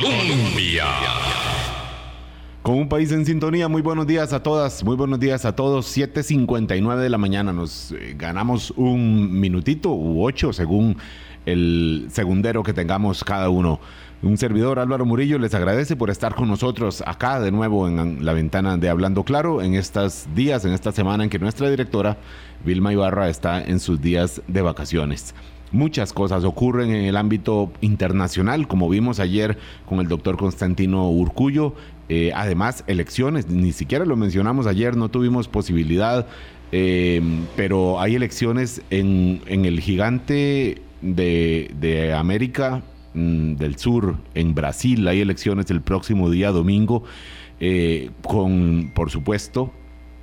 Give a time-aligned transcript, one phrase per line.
[0.00, 0.84] Colombia.
[2.62, 5.96] Con un país en sintonía, muy buenos días a todas, muy buenos días a todos.
[5.96, 10.98] 7.59 de la mañana, nos eh, ganamos un minutito u ocho según
[11.46, 13.80] el segundero que tengamos cada uno.
[14.22, 18.32] Un servidor Álvaro Murillo les agradece por estar con nosotros acá de nuevo en la
[18.32, 22.18] ventana de Hablando Claro en estos días, en esta semana en que nuestra directora
[22.64, 25.34] Vilma Ibarra está en sus días de vacaciones.
[25.76, 31.74] Muchas cosas ocurren en el ámbito internacional, como vimos ayer con el doctor Constantino Urcullo.
[32.08, 36.26] Eh, además, elecciones, ni siquiera lo mencionamos ayer, no tuvimos posibilidad,
[36.72, 37.20] eh,
[37.56, 45.70] pero hay elecciones en, el gigante de, América mm, del Sur, en Brasil, hay elecciones
[45.70, 47.04] el próximo día domingo,
[47.60, 49.74] eh, con, por supuesto,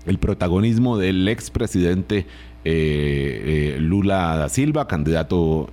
[0.07, 2.25] el protagonismo del expresidente
[2.65, 5.71] eh, Lula da Silva, candidato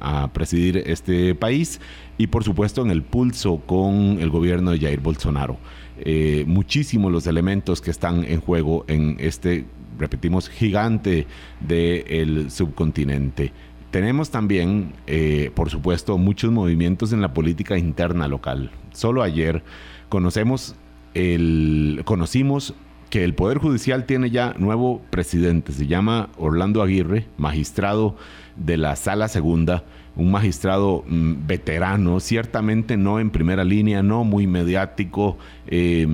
[0.00, 1.80] a presidir este país,
[2.18, 5.58] y por supuesto en el pulso con el gobierno de Jair Bolsonaro.
[5.98, 9.66] Eh, muchísimos los elementos que están en juego en este,
[9.98, 11.26] repetimos, gigante
[11.60, 13.52] del subcontinente.
[13.90, 18.70] Tenemos también, eh, por supuesto, muchos movimientos en la política interna local.
[18.92, 19.62] Solo ayer
[20.08, 20.74] conocemos
[21.14, 22.74] el, conocimos
[23.12, 25.72] que el Poder Judicial tiene ya nuevo presidente.
[25.72, 28.16] Se llama Orlando Aguirre, magistrado
[28.56, 34.46] de la Sala Segunda un magistrado mm, veterano, ciertamente no en primera línea, no muy
[34.46, 36.06] mediático, eh,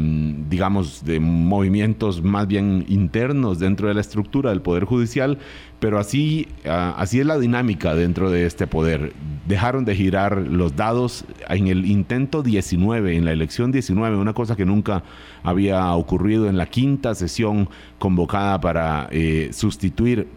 [0.48, 5.38] digamos, de movimientos más bien internos dentro de la estructura del Poder Judicial,
[5.80, 9.12] pero así, ah, así es la dinámica dentro de este poder.
[9.46, 14.54] Dejaron de girar los dados en el intento 19, en la elección 19, una cosa
[14.54, 15.02] que nunca
[15.42, 20.28] había ocurrido en la quinta sesión convocada para eh, sustituir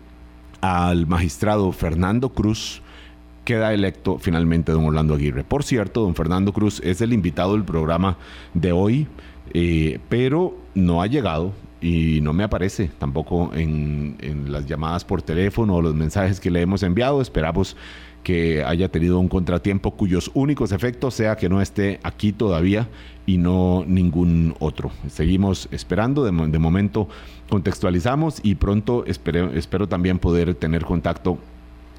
[0.61, 2.81] al magistrado Fernando Cruz
[3.43, 5.43] queda electo finalmente don Orlando Aguirre.
[5.43, 8.17] Por cierto, don Fernando Cruz es el invitado del programa
[8.53, 9.07] de hoy,
[9.53, 14.17] eh, pero no ha llegado y no me aparece tampoco en,
[14.47, 17.21] las llamadas por teléfono o los mensajes que le hemos enviado.
[17.21, 17.75] Esperamos
[18.23, 22.87] que haya tenido un contratiempo cuyos únicos efectos sea que no esté aquí todavía
[23.25, 24.91] y no ningún otro.
[25.07, 27.07] Seguimos esperando, de, momento
[27.49, 31.39] contextualizamos y pronto espero también poder tener contacto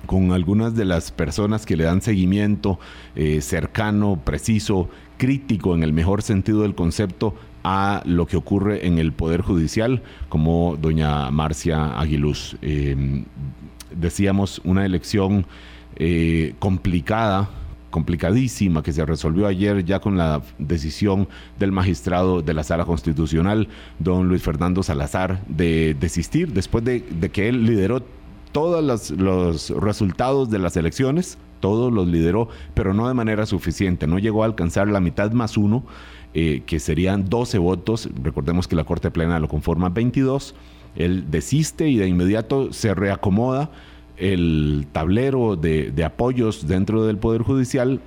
[0.06, 2.78] con algunas de las personas que le dan seguimiento
[3.14, 8.98] eh, cercano, preciso, crítico en el mejor sentido del concepto a lo que ocurre en
[8.98, 12.56] el Poder Judicial, como doña Marcia Aguiluz.
[12.60, 13.24] Em,
[13.94, 15.46] decíamos una elección
[15.96, 17.50] eh, complicada,
[17.90, 23.68] complicadísima que se resolvió ayer ya con la decisión del magistrado de la Sala Constitucional,
[23.98, 28.02] don Luis Fernando Salazar, de desistir después de, de que él lideró
[28.52, 34.18] todos los, resultados de las elecciones, todos los lideró, pero no de manera suficiente, no
[34.18, 35.84] llegó a alcanzar la mitad más uno,
[36.34, 40.54] eh, que serían 12 votos, recordemos que la Corte Plena lo conforma 22,
[40.96, 43.70] él desiste y de inmediato se reacomoda
[44.16, 48.00] el tablero de, de apoyos dentro del Poder Judicial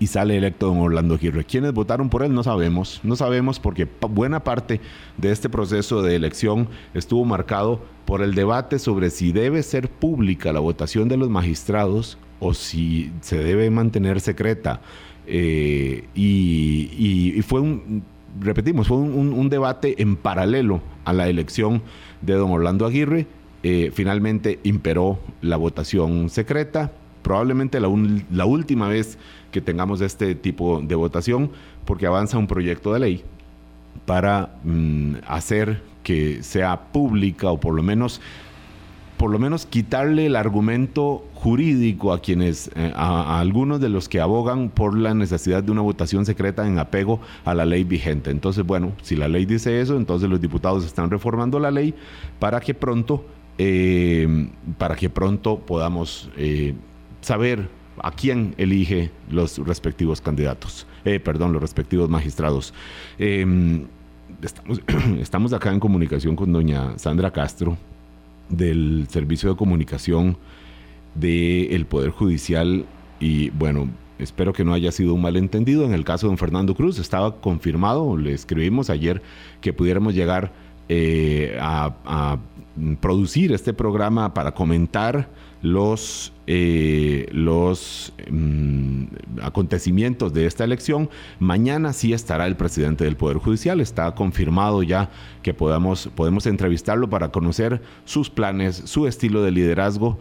[0.00, 1.44] y sale electo don Orlando Aguirre.
[1.44, 2.32] ¿Quiénes votaron por él?
[2.32, 3.00] No sabemos.
[3.02, 4.80] No sabemos porque buena parte
[5.16, 10.52] de este proceso de elección estuvo marcado por el debate sobre si debe ser pública
[10.52, 14.80] la votación de los magistrados o si se debe mantener secreta.
[15.26, 18.02] Eh, y, fue un,
[18.40, 21.82] repetimos, fue un, debate en paralelo a la elección
[22.22, 23.26] de don Orlando Aguirre.
[23.62, 26.92] Eh, finalmente imperó la votación secreta,
[27.22, 29.18] probablemente la, última vez
[29.50, 31.50] que tengamos este tipo de votación,
[31.84, 33.24] porque avanza un proyecto de ley
[34.06, 38.20] para mm, hacer que sea pública o por lo menos
[39.18, 44.20] por lo menos quitarle el argumento jurídico a quienes, eh, a, algunos de los que
[44.20, 48.30] abogan por la necesidad de una votación secreta en apego a la ley vigente.
[48.30, 51.94] Entonces, bueno, si la ley dice eso, entonces los diputados están reformando la ley
[52.38, 53.24] para que pronto,
[53.58, 54.48] eh,
[54.78, 56.74] para que pronto podamos eh,
[57.20, 57.68] saber
[58.02, 62.72] a quién elige los respectivos candidatos, eh, perdón, los respectivos magistrados.
[63.18, 63.86] Em,
[64.42, 64.80] estamos,
[65.20, 67.76] estamos acá en comunicación con doña Sandra Castro
[68.48, 70.36] del Servicio de Comunicación
[71.14, 72.84] del Poder Judicial
[73.20, 73.88] y bueno,
[74.18, 75.84] espero que no haya sido un malentendido.
[75.84, 79.22] En el caso de don Fernando Cruz estaba confirmado, le escribimos ayer
[79.60, 80.52] que pudiéramos llegar
[80.88, 82.38] eh, a
[83.00, 85.28] producir este programa para comentar
[85.62, 89.04] los, eh, los mm,
[89.42, 91.10] acontecimientos de esta elección.
[91.40, 93.80] Mañana sí estará el presidente del Poder Judicial.
[93.80, 95.10] Está confirmado ya
[95.42, 100.18] que podamos, podemos entrevistarlo para conocer sus planes, su estilo de liderazgo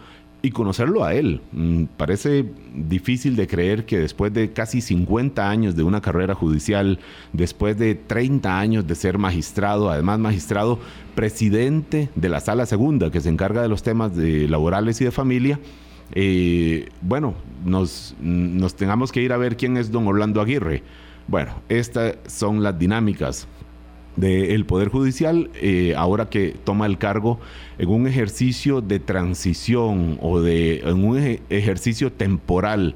[0.48, 1.42] y conocerlo a él.
[1.52, 7.00] Mm, parece difícil de creer que después de casi 50 años de una carrera judicial,
[7.34, 10.80] después de 30 años de ser magistrado, además magistrado
[11.16, 15.12] presidente de la Sala Segunda, que se encarga de los temas de laborales y de
[15.12, 15.60] familia,
[16.14, 17.36] eh, bueno,
[17.66, 20.84] nos, nos tengamos que ir a ver quién es don Orlando Aguirre.
[21.28, 23.48] Bueno, estas son las dinámicas
[24.18, 27.40] del Poder Judicial, eh, ahora que toma el cargo
[27.78, 32.96] en un ejercicio de transición o de, en un ejercicio temporal.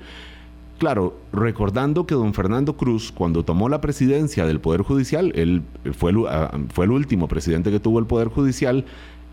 [0.80, 5.62] Claro, recordando que don Fernando Cruz, cuando tomó la presidencia del Poder Judicial, él
[5.94, 8.86] fue ah, fue el último presidente que tuvo el Poder Judicial,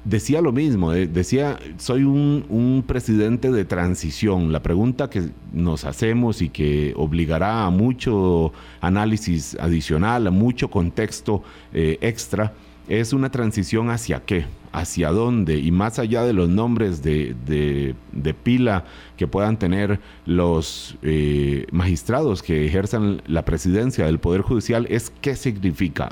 [0.05, 4.53] decía lo mismo, eh, decía, soy un, presidente de transición.
[4.53, 11.43] La pregunta que nos hacemos y que obligará a mucho análisis adicional, a mucho contexto
[11.73, 12.53] eh, extra,
[12.89, 17.95] es una transición hacia qué, hacia dónde y más allá de los nombres de,
[18.43, 18.85] pila
[19.17, 25.37] que puedan tener los eh, magistrados que ejerzan la presidencia del Poder Judicial, es qué
[25.37, 26.11] significa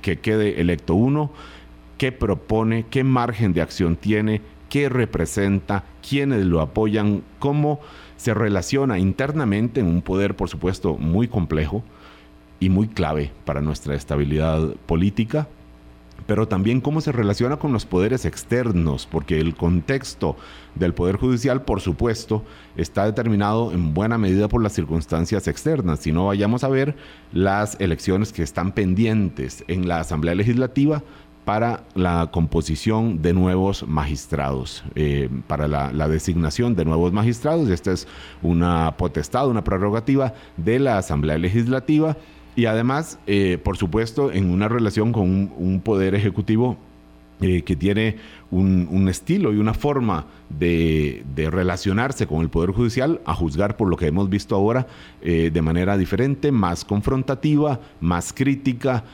[0.00, 1.30] que quede electo uno
[2.02, 7.78] qué propone, qué margen de acción tiene, qué representa, quiénes lo apoyan, cómo
[8.16, 11.84] se relaciona internamente en un poder, por supuesto, muy complejo
[12.58, 15.46] y muy clave para nuestra estabilidad política,
[16.26, 20.36] pero también cómo se relaciona con los poderes externos, porque el contexto
[20.74, 22.42] del Poder Judicial, por supuesto,
[22.74, 26.00] está determinado en buena medida por las circunstancias externas.
[26.00, 26.96] Si no, vayamos a ver
[27.32, 31.04] las elecciones que están pendientes en la Asamblea Legislativa,
[31.44, 37.68] para la composición de nuevos magistrados, eh, para la, designación de nuevos magistrados.
[37.68, 38.06] Esta es
[38.42, 42.16] una potestad, una prerrogativa de la Asamblea Legislativa
[42.54, 46.76] y además, eh, por supuesto, en una relación con un, poder ejecutivo
[47.40, 48.18] eh, que tiene
[48.50, 53.96] un, estilo y una forma de, relacionarse con el Poder Judicial, a juzgar por lo
[53.96, 54.86] que hemos visto ahora,
[55.22, 59.04] de manera diferente, más confrontativa, más crítica,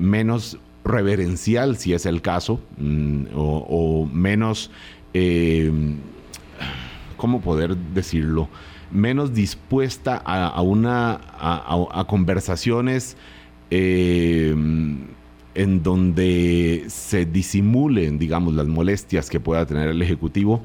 [0.00, 4.70] menos reverencial, si es el caso, mm, o, menos,
[5.14, 5.70] eh,
[7.16, 8.48] ¿cómo poder decirlo?
[8.90, 13.16] Menos dispuesta a, una, a, conversaciones
[13.70, 14.54] eh,
[15.56, 20.62] en donde se disimulen, digamos, las molestias que pueda tener el Ejecutivo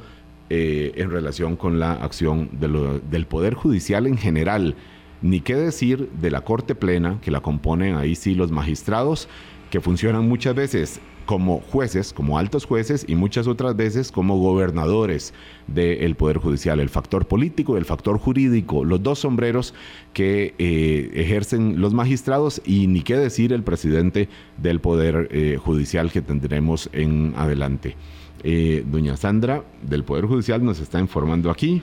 [0.51, 4.75] eh, en relación con la acción del Poder Judicial en general.
[5.21, 9.29] Ni qué decir de la Corte Plena, que la componen ahí sí los magistrados,
[9.71, 15.33] que funcionan muchas veces como jueces, como altos jueces y muchas otras veces como gobernadores
[15.67, 16.81] del Poder Judicial.
[16.81, 19.73] El factor político el factor jurídico, los dos sombreros
[20.13, 24.27] que eh, ejercen los magistrados y ni qué decir el presidente
[24.57, 27.95] del Poder eh, Judicial que tendremos en adelante.
[28.43, 31.81] Eh, doña Sandra del Poder Judicial nos está informando aquí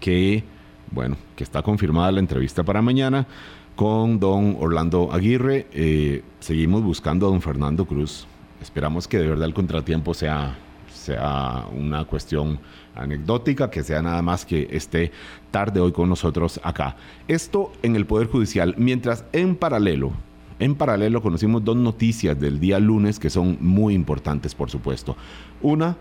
[0.00, 0.42] que,
[0.90, 3.28] bueno, que está confirmada la entrevista para mañana
[3.80, 5.66] con don Orlando Aguirre.
[5.72, 8.26] Eh, seguimos buscando a don Fernando Cruz.
[8.60, 10.58] Esperamos que de verdad el contratiempo sea,
[10.92, 12.60] sea una cuestión
[12.94, 15.12] anecdótica, que sea nada más que esté
[15.50, 16.96] tarde hoy con nosotros acá.
[17.26, 20.12] Esto en el Poder Judicial, mientras en paralelo,
[20.58, 25.16] en paralelo conocimos dos noticias del día lunes que son muy importantes, por supuesto.
[25.62, 25.96] Una,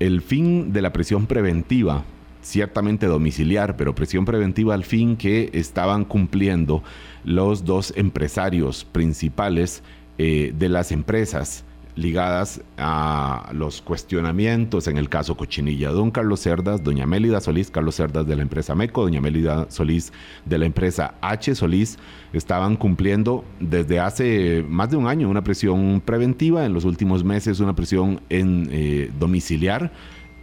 [0.00, 2.02] el fin de la prisión preventiva
[2.42, 6.82] ciertamente domiciliar, pero presión preventiva al fin que estaban cumpliendo
[7.24, 9.82] los dos empresarios principales
[10.18, 11.64] eh, de las empresas
[11.96, 15.90] ligadas a los cuestionamientos en el caso Cochinilla.
[15.90, 20.12] Don Carlos Cerdas, doña Mélida Solís, Carlos Cerdas de la empresa MECO, doña Mélida Solís
[20.44, 21.98] de la empresa H Solís,
[22.32, 27.60] estaban cumpliendo desde hace más de un año una presión preventiva, en los últimos meses
[27.60, 29.92] una presión en eh, domiciliar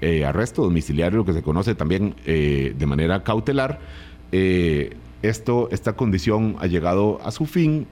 [0.02, 3.80] eh, arresto domiciliario, lo que se conoce también eh, de manera cautelar.
[4.32, 7.88] Eh, esto, esta condición ha llegado a su fin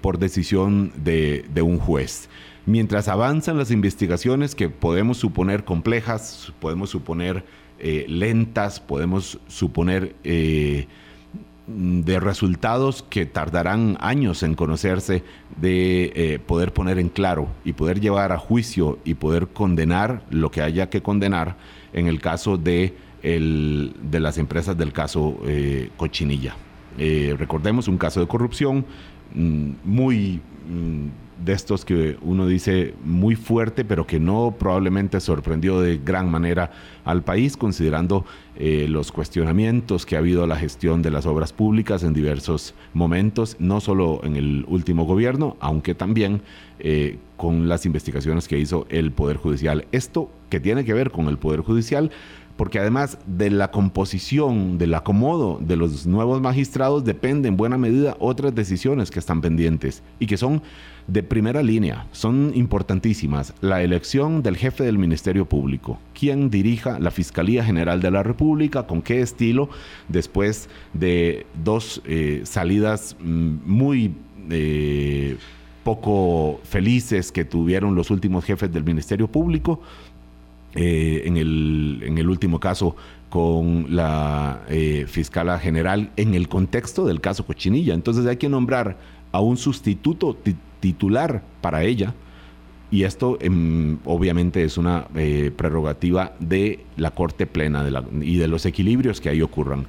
[0.00, 2.28] por decisión de, un juez.
[2.66, 7.44] Mientras avanzan las investigaciones que podemos suponer complejas, podemos suponer
[7.78, 10.16] lentas, podemos suponer
[11.72, 15.22] de resultados que tardarán años en conocerse,
[15.60, 20.50] de eh, poder poner en claro y poder llevar a juicio y poder condenar lo
[20.50, 21.56] que haya que condenar
[21.92, 26.54] en el caso de, de las empresas del caso eh, Cochinilla.
[26.98, 28.84] Eh, recordemos un caso de corrupción
[29.34, 31.06] mm, muy mm,
[31.44, 36.70] de estos que uno dice muy fuerte, pero que no probablemente sorprendió de gran manera
[37.04, 38.24] al país, considerando
[38.56, 42.74] eh, los cuestionamientos que ha habido a la gestión de las obras públicas en diversos
[42.92, 46.42] momentos, no solo en el último gobierno, aunque también
[46.78, 49.86] eh, con las investigaciones que hizo el Poder Judicial.
[49.92, 52.10] Esto que tiene que ver con el Poder Judicial
[52.60, 58.18] porque además de la composición, del acomodo de los nuevos magistrados, depende en buena medida
[58.18, 60.60] otras decisiones que están pendientes y que son
[61.06, 63.54] de primera línea, son importantísimas.
[63.62, 68.86] La elección del jefe del Ministerio Público, quién dirija la Fiscalía General de la República,
[68.86, 69.70] con qué estilo,
[70.08, 74.14] después de dos eh, salidas mm, muy...
[74.50, 75.38] Eh,
[75.82, 79.80] poco felices que tuvieron los últimos jefes del Ministerio Público,
[80.74, 82.94] eh, en, el, en, el, último caso
[83.28, 87.94] con la eh, fiscala general en el contexto del caso Cochinilla.
[87.94, 88.98] Entonces hay que nombrar
[89.32, 90.36] a un sustituto
[90.80, 92.14] titular para ella
[92.90, 97.88] y esto em, obviamente es una eh, prerrogativa de la Corte Plena
[98.20, 99.86] y de los equilibrios que ahí ocurran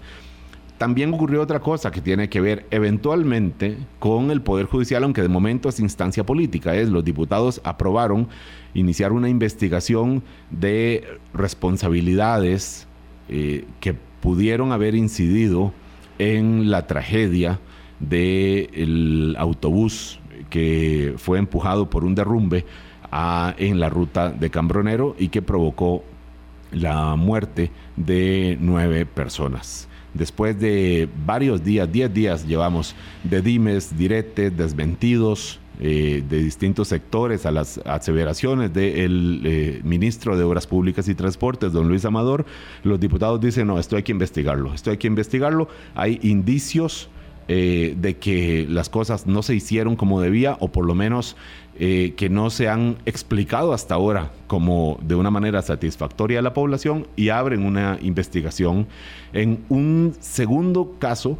[0.81, 5.27] también ocurrió otra cosa que tiene que ver eventualmente con el Poder Judicial, aunque de
[5.27, 6.75] momento es instancia política.
[6.75, 8.27] Es los diputados aprobaron
[8.73, 12.87] iniciar una investigación de responsabilidades
[13.29, 15.71] eh, que pudieron haber incidido
[16.17, 17.59] en la tragedia
[17.99, 20.19] del autobús
[20.49, 22.65] que fue empujado por un derrumbe
[23.59, 26.03] en la ruta de Cambronero y que provocó
[26.71, 34.55] la muerte de nueve personas después de varios días, 10 días llevamos de dimes, diretes,
[34.55, 41.15] desmentidos eh, de distintos sectores a las aseveraciones del eh, ministro de Obras Públicas y
[41.15, 42.45] Transportes, don Luis Amador,
[42.83, 47.09] los diputados dicen, no, esto hay que investigarlo, esto hay que investigarlo, hay indicios
[47.47, 51.35] eh, de que las cosas no se hicieron como debía o por lo menos
[51.79, 56.53] eh, que no se han explicado hasta ahora como de una manera satisfactoria a la
[56.53, 58.87] población y abren una investigación
[59.33, 61.39] en un segundo caso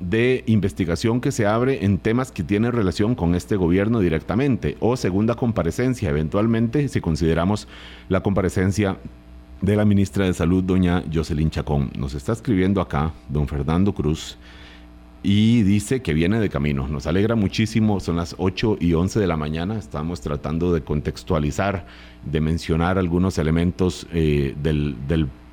[0.00, 4.96] de investigación que se abre en temas que tienen relación con este gobierno directamente o
[4.96, 7.68] segunda comparecencia eventualmente si consideramos
[8.08, 8.98] la comparecencia
[9.60, 11.90] de la ministra de Salud, doña Jocelyn Chacón.
[11.96, 14.36] Nos está escribiendo acá don Fernando Cruz
[15.22, 16.88] y dice que viene de camino.
[16.88, 21.86] Nos alegra muchísimo, son las 8 y 11 de la mañana, estamos tratando de contextualizar,
[22.24, 24.96] de mencionar algunos elementos eh, del,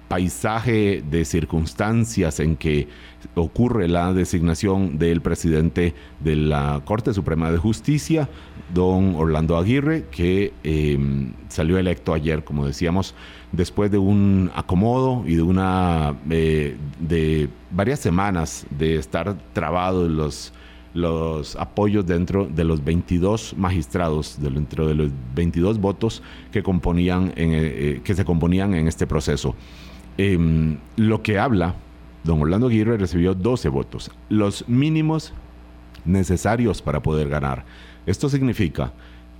[0.07, 2.87] paisaje de circunstancias en que
[3.33, 8.29] ocurre la designación del presidente de la Corte Suprema de Justicia,
[8.71, 13.15] don Orlando Aguirre, que em, salió electo ayer, como decíamos,
[13.53, 20.17] después de un acomodo y de una eh, de varias semanas de estar trabado en
[20.17, 20.53] los
[20.93, 27.33] los apoyos dentro de los 22 magistrados, dentro de los 22 votos que, componían eh,
[27.37, 29.55] eh, que se componían en este proceso.
[30.17, 31.75] Em, lo que habla,
[32.23, 35.33] don Orlando Aguirre recibió 12 votos, los mínimos
[36.05, 37.65] necesarios para poder ganar.
[38.05, 38.93] Esto significa,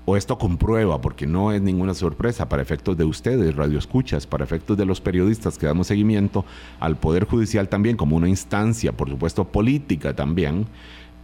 [0.06, 4.78] o esto comprueba, porque no es ninguna sorpresa para efectos de ustedes, radioescuchas, para efectos
[4.78, 6.46] de los periodistas que damos seguimiento
[6.80, 10.66] al Poder Judicial también como una instancia, por supuesto, política también.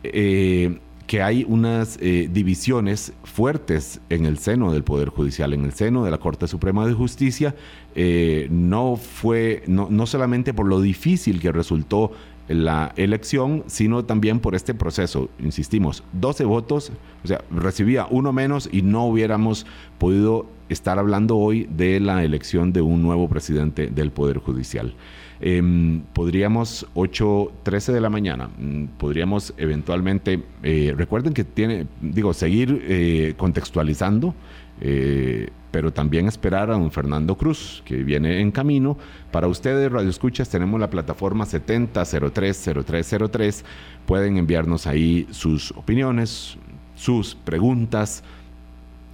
[0.04, 5.74] Eh, que hay unas eh, divisiones fuertes en el seno del Poder Judicial, en el
[5.74, 7.56] seno de la Corte Suprema de Justicia,
[7.96, 12.12] eh, no fue, no, no solamente por lo difícil que resultó
[12.50, 15.30] la elección, sino también por este proceso.
[15.40, 16.92] Insistimos, 12 votos,
[17.24, 19.66] o sea, recibía uno menos y no hubiéramos
[19.98, 24.94] podido estar hablando hoy de la elección de un nuevo presidente del Poder Judicial.
[25.42, 32.84] Em, podríamos 8.13 de la mañana, mm, podríamos eventualmente, eh, recuerden que tiene, digo, seguir
[32.84, 34.36] eh, contextualizando,
[34.82, 38.98] eh, pero también esperar a don Fernando Cruz, que viene en camino.
[39.32, 43.64] Para ustedes, Radio Escuchas, tenemos la plataforma 70030303.
[44.06, 46.58] Pueden enviarnos ahí sus opiniones,
[46.96, 48.24] sus preguntas,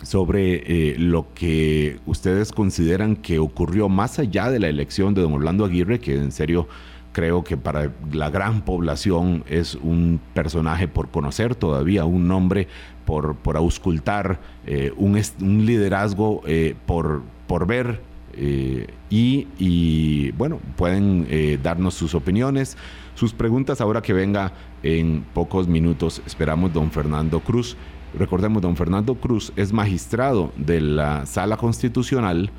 [0.02, 5.34] sobre eh, lo que ustedes consideran que ocurrió más allá de la elección de don
[5.34, 6.68] Orlando Aguirre, que en serio
[7.12, 12.68] creo que para la gran población es un personaje por conocer todavía, un nombre
[13.06, 18.02] por, por auscultar, eh, un, un, liderazgo eh, por, por ver.
[18.38, 21.26] y, y, bueno, pueden
[21.64, 22.76] darnos sus opiniones,
[23.14, 24.52] sus preguntas ahora que venga
[24.84, 26.22] en pocos minutos.
[26.26, 27.78] Esperamos don Fernando Cruz.
[28.18, 32.50] Recordemos, don Fernando Cruz es magistrado de la Sala Constitucional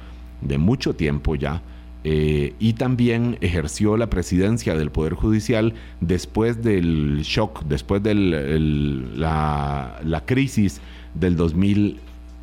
[0.41, 1.63] de mucho tiempo ya
[2.09, 10.23] eh, y también ejerció la presidencia del Poder Judicial después del shock, después de la,
[10.25, 10.81] crisis
[11.15, 11.35] del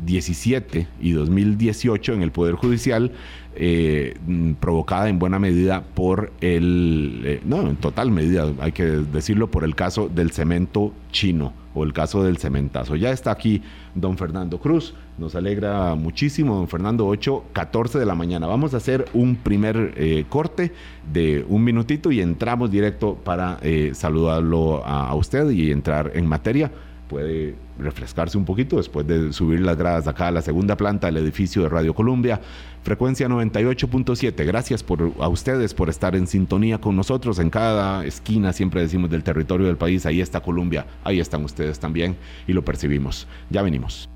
[0.03, 3.11] 2017 y 2018 en el Poder Judicial,
[3.55, 4.15] eh,
[4.59, 9.63] provocada en buena medida por el, eh, no, en total medida, hay que decirlo, por
[9.63, 12.95] el caso del cemento chino o el caso del cementazo.
[12.95, 13.61] Ya está aquí
[13.95, 18.47] don Fernando Cruz, nos alegra muchísimo, don Fernando, 8, 14 de la mañana.
[18.47, 20.71] Vamos a hacer un primer eh, corte
[21.11, 23.59] de un minutito y entramos directo para
[23.93, 26.71] saludarlo a usted y entrar en materia
[27.13, 31.17] puede refrescarse un poquito después de subir las gradas acá a la segunda planta del
[31.17, 32.41] edificio de Radio Colombia,
[32.81, 34.43] frecuencia 98.7.
[34.47, 39.11] Gracias por, a ustedes por estar en sintonía con nosotros en cada esquina, siempre decimos
[39.11, 42.17] del territorio del país, ahí está Colombia, ahí están ustedes también
[42.47, 43.27] y lo percibimos.
[43.51, 44.09] Ya venimos.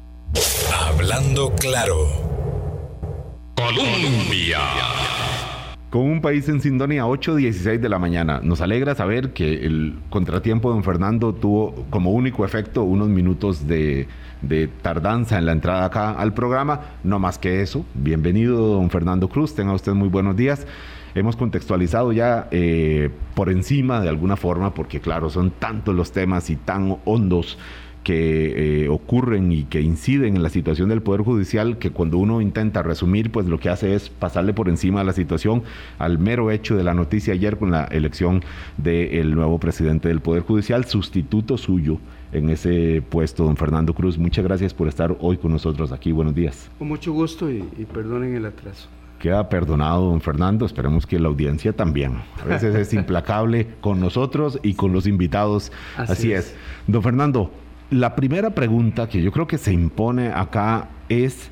[0.74, 1.98] Hablando claro.
[3.56, 4.58] Colombia.
[5.98, 8.40] Con un país en sintonía, 8.16 de la mañana.
[8.44, 13.68] Nos alegra saber que el contratiempo de don Fernando tuvo como único efecto unos minutos
[13.68, 14.08] de,
[14.84, 16.82] tardanza en la entrada acá al programa.
[17.04, 17.84] No más que eso.
[17.96, 19.56] Bienvenido, don Fernando Cruz.
[19.56, 20.68] Tenga usted muy buenos días.
[21.16, 26.52] Hemos contextualizado ya eh, por encima de alguna forma, porque claro, son tantos los temas
[26.52, 27.58] y tan hondos
[28.08, 32.40] que eh, ocurren y que inciden en la situación del Poder Judicial, que cuando uno
[32.40, 35.64] intenta resumir, pues lo que hace es pasarle por encima de la situación
[36.00, 38.46] al mero hecho de la noticia ayer con la elección
[38.78, 42.00] del nuevo presidente del Poder Judicial, sustituto suyo
[42.32, 44.18] en ese puesto, don Fernando Cruz.
[44.18, 46.14] Muchas gracias por estar hoy con nosotros aquí.
[46.14, 46.72] Buenos días.
[46.80, 47.60] Con mucho gusto y,
[47.94, 48.88] perdonen el atraso
[49.20, 50.66] queda perdonado, don Fernando.
[50.66, 52.22] Esperemos que la audiencia también.
[52.42, 55.74] A veces es implacable con nosotros y con los invitados.
[55.98, 56.56] Así, es.
[56.86, 57.52] Don Fernando,
[57.90, 61.50] la primera pregunta que yo creo que se impone acá es,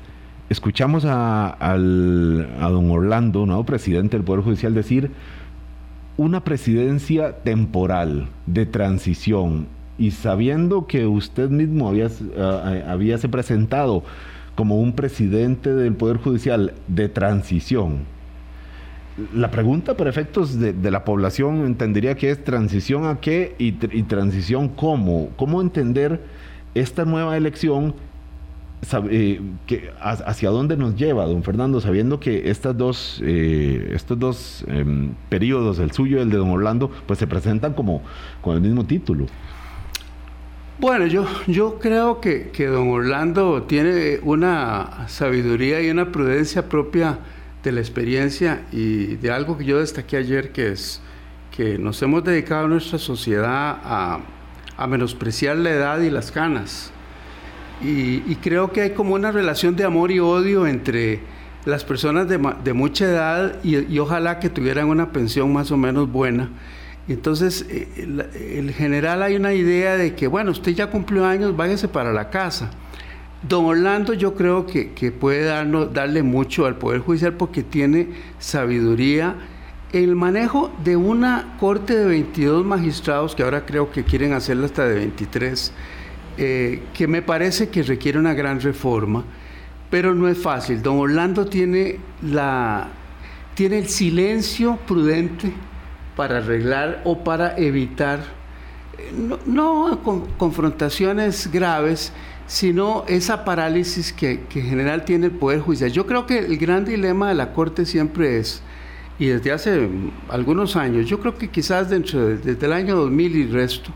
[0.50, 5.10] escuchamos a, don Orlando, nuevo presidente del Poder Judicial, decir
[6.18, 9.66] una presidencia temporal de transición
[9.98, 14.02] y sabiendo que usted mismo había, uh, había se presentado
[14.54, 18.00] como un presidente del Poder Judicial de transición,
[19.34, 24.68] la pregunta por efectos de, la población entendería que es transición a qué y, transición
[24.68, 25.30] cómo.
[25.36, 26.20] ¿Cómo entender
[26.74, 27.94] esta nueva elección?
[29.10, 29.40] Eh,
[30.00, 35.78] hacia dónde nos lleva, don Fernando, sabiendo que estas dos, eh, estos dos em, periodos,
[35.78, 38.02] el suyo y el de don Orlando, pues se presentan como
[38.42, 39.26] con el mismo título.
[40.78, 47.18] Bueno, yo, yo creo que, que don Orlando tiene una sabiduría y una prudencia propia
[47.66, 51.00] de la experiencia y de algo que yo destaqué ayer, que es
[51.50, 54.20] que nos hemos dedicado a nuestra sociedad a,
[54.86, 56.92] menospreciar la edad y las canas.
[57.82, 61.20] Y, creo que hay como una relación de amor y odio entre
[61.64, 66.50] las personas de, mucha edad y, ojalá que tuvieran una pensión más o menos buena.
[67.08, 68.20] Entonces, en
[68.70, 72.30] eh, general hay una idea de que, bueno, usted ya cumplió años, váyase para la
[72.30, 72.70] casa.
[73.48, 79.36] Don Orlando yo creo que, puede darnos, darle mucho al Poder Judicial porque tiene sabiduría.
[79.92, 84.86] El manejo de una corte de 22 magistrados, que ahora creo que quieren hacerla hasta
[84.86, 85.72] de 23,
[86.38, 89.24] eh, que me parece que requiere una gran reforma,
[89.90, 90.82] pero no es fácil.
[90.82, 92.88] Don Orlando tiene, la,
[93.54, 95.52] tiene el silencio prudente
[96.16, 98.20] para arreglar o para evitar,
[98.98, 99.12] eh,
[99.46, 100.00] no,
[100.36, 102.12] confrontaciones graves,
[102.46, 105.90] sino esa parálisis que, en general tiene el Poder Judicial.
[105.90, 108.62] Yo creo que el gran dilema de la Corte siempre es,
[109.18, 109.88] y desde hace
[110.28, 113.90] algunos años, yo creo que quizás dentro desde el año 2000 y resto,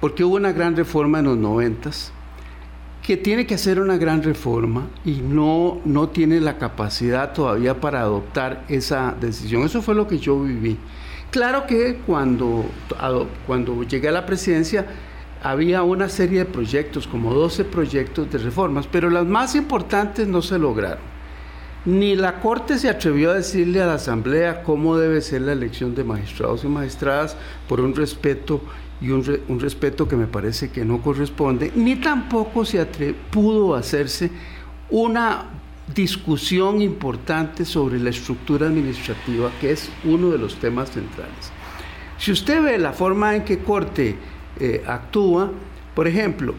[0.00, 2.12] porque hubo una gran reforma en los noventas,
[3.02, 8.00] que tiene que hacer una gran reforma y no, no tiene la capacidad todavía para
[8.00, 9.62] adoptar esa decisión.
[9.62, 10.76] Eso fue lo que yo viví.
[11.30, 12.66] Claro que cuando,
[13.46, 14.86] cuando llegué a la presidencia,
[15.42, 20.42] había una serie de proyectos, como 12 proyectos de reformas, pero las más importantes no
[20.42, 21.18] se lograron.
[21.84, 25.94] Ni la Corte se atrevió a decirle a la Asamblea cómo debe ser la elección
[25.94, 27.36] de magistrados y magistradas
[27.68, 28.60] por un respeto
[29.00, 32.84] y un, respeto que me parece que no corresponde, ni tampoco se
[33.30, 34.30] pudo hacerse
[34.90, 35.46] una
[35.94, 41.52] discusión importante sobre la estructura administrativa, que es uno de los temas centrales.
[42.18, 44.16] Si usted ve la forma en que Corte
[44.60, 45.50] eh, actúa.
[45.94, 46.54] Por ejemplo,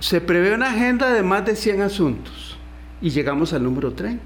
[0.00, 2.56] se prevé una agenda de más de 100 asuntos
[3.00, 4.22] y llegamos al número 30.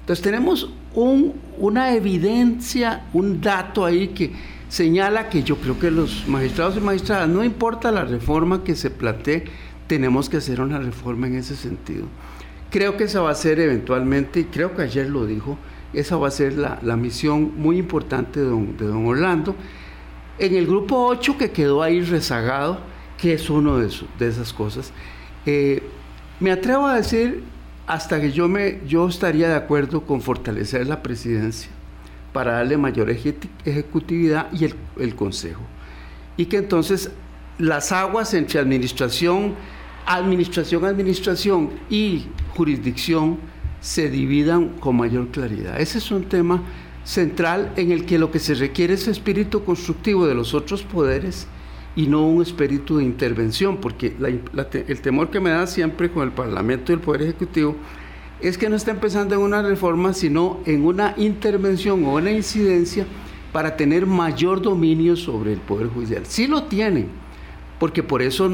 [0.00, 4.32] Entonces tenemos una evidencia, un dato ahí que
[4.68, 8.90] señala que yo creo que los magistrados y magistradas, no importa la reforma que se
[8.90, 9.44] plantee,
[9.86, 12.06] tenemos que hacer una reforma en ese sentido.
[12.70, 15.58] Creo que esa va a ser eventualmente, y creo que ayer lo dijo,
[15.92, 19.54] esa va a ser la, misión muy importante de de don Orlando
[20.38, 22.80] en el grupo 8 que quedó ahí rezagado,
[23.18, 24.92] que es uno de, de esas cosas,
[25.46, 25.82] eh,
[26.38, 27.44] Me atrevo a decir
[27.86, 31.70] hasta que yo, me, yo estaría de acuerdo con fortalecer la presidencia
[32.32, 35.62] para darle mayor ejecutividad y el, el consejo.
[36.36, 37.10] Y que entonces
[37.58, 39.54] las aguas entre administración,
[40.04, 43.38] administración, administración y jurisdicción
[43.80, 45.80] se dividan con mayor claridad.
[45.80, 46.62] Ese es un tema
[47.06, 51.46] central en el que lo que se requiere es espíritu constructivo de los otros poderes
[51.94, 54.14] y no un espíritu de intervención, porque
[54.88, 57.76] el temor que me da siempre con el Parlamento y el Poder Ejecutivo
[58.40, 63.06] es que no está empezando en una reforma, sino en una intervención o una incidencia
[63.52, 66.26] para tener mayor dominio sobre el Poder Judicial.
[66.26, 67.06] Sí lo tienen,
[67.78, 68.50] porque por eso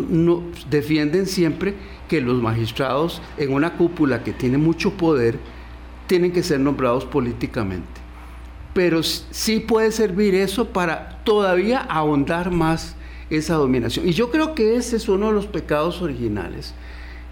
[0.69, 1.75] defienden siempre
[2.07, 5.39] que los magistrados en una cúpula que tiene mucho poder
[6.07, 8.02] tienen que ser nombrados políticamente.
[8.75, 12.97] Pero sí puede servir eso para todavía ahondar más
[13.31, 14.09] esa dominación.
[14.09, 16.75] Y yo creo que ese es uno de los pecados originales.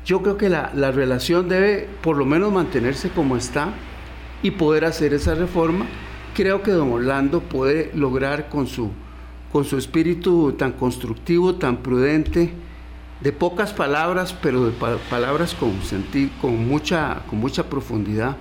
[0.05, 3.73] Yo creo que la, relación debe por lo menos mantenerse como está
[4.43, 5.87] y poder hacer esa reforma.
[6.35, 8.91] Creo que don Orlando puede lograr con su,
[9.53, 12.53] con su espíritu tan constructivo, tan prudente,
[13.21, 14.73] de pocas palabras, pero de
[15.11, 15.73] palabras con,
[16.41, 18.37] con, mucha, con mucha profundidad,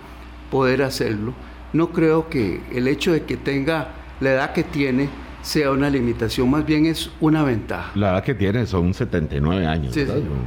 [0.49, 1.33] poder hacerlo.
[1.73, 5.09] No creo que el hecho de que tenga la edad que tiene,
[5.41, 7.91] sea una limitación, más bien es una ventaja.
[7.95, 9.95] La edad que tiene son 79 años,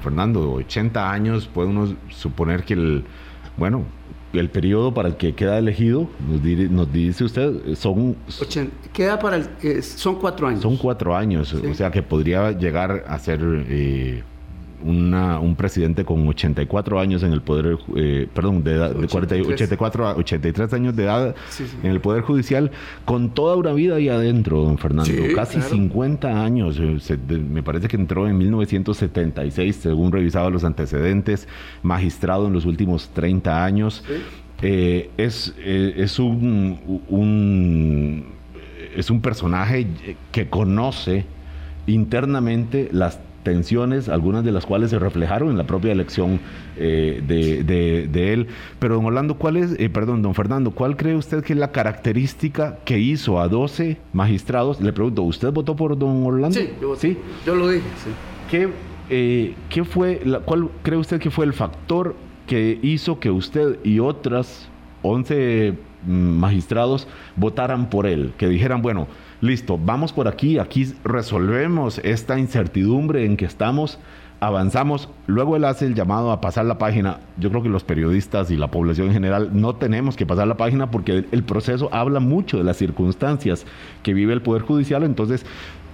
[0.02, 3.04] Fernando, 80 años, puede uno suponer que el,
[3.56, 3.84] bueno,
[4.32, 6.08] el periodo para el que queda elegido,
[6.70, 8.16] nos, dice usted, son...
[8.92, 10.62] queda para el, son cuatro años.
[10.62, 13.40] Son cuatro años, o sea que podría llegar a ser...
[13.42, 14.22] Eh,
[14.84, 20.14] un presidente con 84 años en el poder, eh, perdón, de, edad, de 84 a
[20.16, 21.34] 83 años de edad
[21.82, 22.70] en el poder judicial,
[23.04, 27.18] con toda una vida ahí adentro, don Fernando, casi 50 años, eh,
[27.48, 31.48] me parece que entró en 1976, según revisaba los antecedentes,
[31.82, 34.04] magistrado en los últimos 30 años.
[34.64, 38.26] Eh, es, es un, un,
[38.94, 39.86] es un personaje
[40.30, 41.24] que conoce
[41.86, 46.40] internamente las tensiones, algunas de las cuales se reflejaron en la propia elección
[46.76, 48.46] eh, de, él.
[48.78, 51.72] Pero don Orlando, ¿cuál es, eh, perdón, don Fernando, cuál cree usted que es la
[51.72, 54.80] característica que hizo a 12 magistrados?
[54.80, 56.58] Le pregunto, ¿usted votó por don Orlando?
[56.58, 57.18] Sí, yo, ¿Sí?
[57.44, 58.10] yo lo dije, sí.
[58.50, 58.68] ¿Qué,
[59.10, 62.14] eh, ¿qué fue, la, cuál cree usted que fue el factor
[62.46, 64.68] que hizo que usted y otras
[65.02, 65.74] 11
[66.06, 68.32] mm, magistrados votaran por él?
[68.36, 69.08] Que dijeran, bueno,
[69.42, 73.98] listo, vamos por aquí, aquí resolvemos esta incertidumbre en que estamos,
[74.38, 77.18] avanzamos, luego él hace el llamado a pasar la página.
[77.38, 80.56] Yo creo que los periodistas y la población en general no tenemos que pasar la
[80.56, 83.66] página porque el proceso habla mucho de las circunstancias
[84.04, 85.44] que vive el Poder Judicial, entonces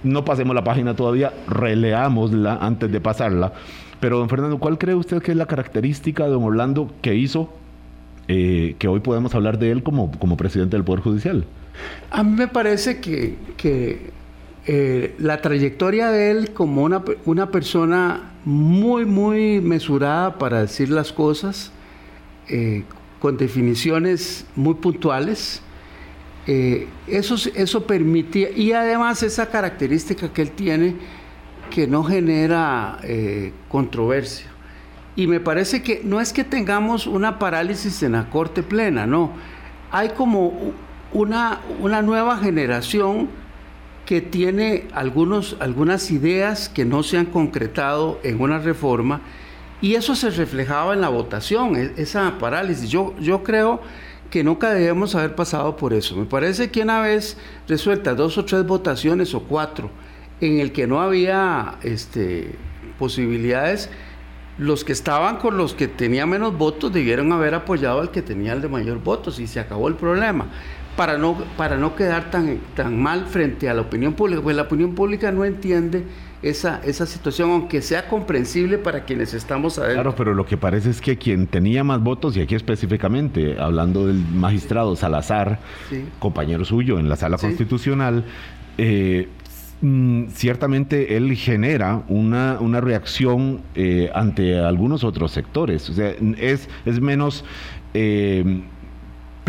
[0.03, 3.53] no pasemos la página todavía, releámosla antes de pasarla.
[3.99, 7.51] Pero, don Fernando, ¿cuál cree usted que es la característica de don Orlando que hizo
[8.27, 11.45] eh, que hoy podemos hablar de él como, como presidente del Poder Judicial?
[12.11, 13.37] A mí me parece que,
[14.65, 21.11] eh, la trayectoria de él como una, una, persona muy, muy mesurada para decir las
[21.11, 21.71] cosas,
[22.47, 22.83] eh,
[23.19, 25.61] con definiciones muy puntuales,
[26.47, 30.95] eh, eso, eso permitía, y además esa característica que él tiene
[31.69, 32.99] que no genera
[33.67, 34.47] controversia.
[35.15, 39.33] Y me parece que no es que tengamos una parálisis en la corte plena, no.
[39.91, 40.73] Hay como
[41.13, 43.29] una, una nueva generación
[44.05, 49.21] que tiene algunos, algunas ideas que no se han concretado en una reforma
[49.81, 52.89] y eso se reflejaba en la votación, e, esa parálisis.
[52.89, 53.81] Yo, yo creo
[54.29, 56.15] que nunca debemos haber pasado por eso.
[56.15, 59.89] Me parece que una vez resueltas dos o tres votaciones o cuatro
[60.41, 62.55] en el que no había este,
[62.97, 63.89] posibilidades,
[64.57, 68.53] los que estaban con los que tenían menos votos debieron haber apoyado al que tenía
[68.53, 70.47] el de mayor votos y se acabó el problema
[70.99, 74.63] para no, para no quedar tan, tan mal frente a la opinión pública, pues la
[74.63, 76.03] opinión pública no entiende
[76.41, 80.01] esa, esa situación, aunque sea comprensible para quienes estamos adentro.
[80.03, 84.07] Claro, pero lo que parece es que quien tenía más votos, y aquí específicamente, hablando
[84.07, 85.59] del magistrado Salazar,
[86.19, 88.25] compañero suyo en la sala constitucional,
[88.77, 89.29] eh,
[89.79, 95.89] mm, ciertamente él genera una, una reacción eh, ante algunos otros sectores.
[95.89, 97.45] O sea, es, es menos...
[97.93, 98.63] Eh,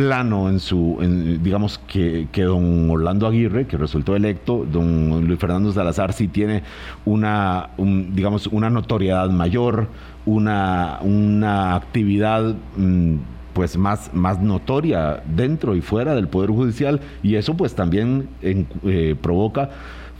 [0.01, 0.97] plano en su,
[1.43, 6.63] digamos que, que, don Orlando Aguirre, que resultó electo, don Luis Fernando Salazar sí tiene
[7.05, 9.89] una, digamos, una notoriedad mayor,
[10.25, 13.17] una, una actividad mm,
[13.53, 19.17] pues más, más notoria dentro y fuera del Poder Judicial y eso pues también eh,
[19.21, 19.69] provoca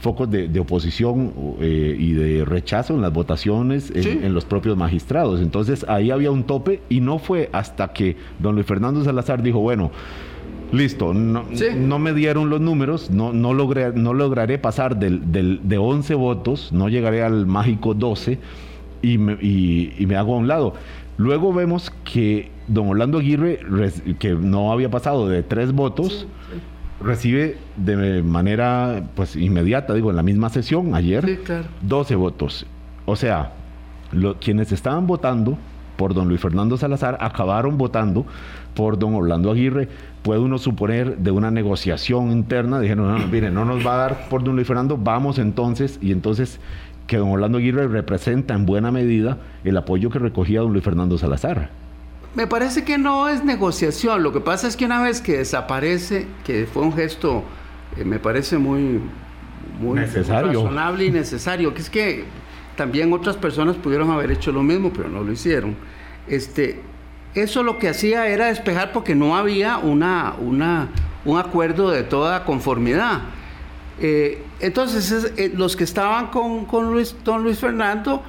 [0.01, 5.41] focos de, oposición eh, y de rechazo en las votaciones en, los propios magistrados.
[5.41, 9.59] Entonces ahí había un tope y no fue hasta que don Luis Fernando Salazar dijo,
[9.59, 9.91] bueno,
[10.71, 11.45] listo, no,
[11.77, 16.15] no me dieron los números, no, no, logré, no lograré pasar del, del, de 11
[16.15, 18.39] votos, no llegaré al mágico 12
[19.03, 20.73] y me, y, me hago a un lado.
[21.17, 23.59] Luego vemos que don Orlando Aguirre,
[24.17, 26.25] que no había pasado de tres votos,
[27.03, 31.39] recibe de manera pues inmediata, digo, en la misma sesión ayer,
[31.81, 32.65] 12 votos.
[33.05, 33.53] O sea,
[34.39, 35.57] quienes estaban votando
[35.97, 38.25] por don Luis Fernando Salazar acabaron votando
[38.73, 39.87] por don Orlando Aguirre.
[40.23, 44.29] Puede uno suponer de una negociación interna, dijeron, no, mire, no nos va a dar
[44.29, 46.59] por don Luis Fernando, vamos entonces, y entonces
[47.07, 51.17] que don Orlando Aguirre representa en buena medida el apoyo que recogía don Luis Fernando
[51.17, 51.69] Salazar.
[52.33, 54.23] Me parece que no es negociación.
[54.23, 57.43] Lo que pasa es que una vez que desaparece, que fue un gesto,
[57.97, 59.01] eh, me parece muy,
[59.79, 60.47] muy necesario.
[60.47, 62.23] razonable y necesario, que es que
[62.77, 65.75] también otras personas pudieron haber hecho lo mismo, pero no lo hicieron.
[66.27, 66.81] Este,
[67.35, 70.87] eso lo que hacía era despejar porque no había una, una,
[71.25, 73.21] un acuerdo de toda conformidad.
[73.99, 78.23] Eh, entonces, eh, los que estaban con, con Luis, don Luis Fernando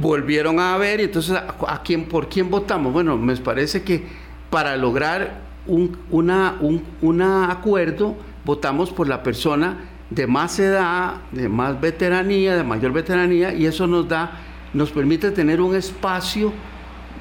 [0.00, 4.04] volvieron a ver y entonces a, quién por quién votamos bueno me parece que
[4.50, 9.78] para lograr un una, un acuerdo votamos por la persona
[10.10, 14.40] de más edad de más veteranía de mayor veteranía y eso nos da
[14.72, 16.52] nos permite tener un espacio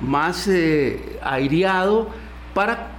[0.01, 2.09] más eh, aireado
[2.53, 2.94] para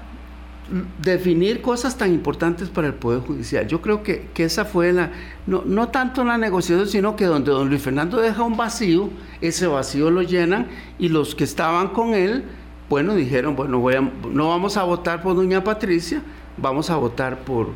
[1.01, 3.67] definir cosas tan importantes para el Poder Judicial.
[3.69, 5.13] Yo creo que, esa fue la,
[5.47, 9.67] no, no tanto la negociación, sino que donde don Luis Fernando deja un vacío, ese
[9.67, 10.67] vacío lo llenan
[10.99, 12.45] y los que estaban con él,
[12.89, 13.97] bueno, dijeron, bueno, voy
[14.31, 16.23] no vamos a votar por doña Patricia,
[16.57, 17.69] vamos a votar por,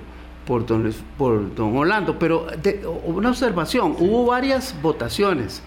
[0.46, 2.18] por, don, por don Orlando.
[2.18, 2.46] Pero
[3.04, 5.62] una observación, hubo varias votaciones.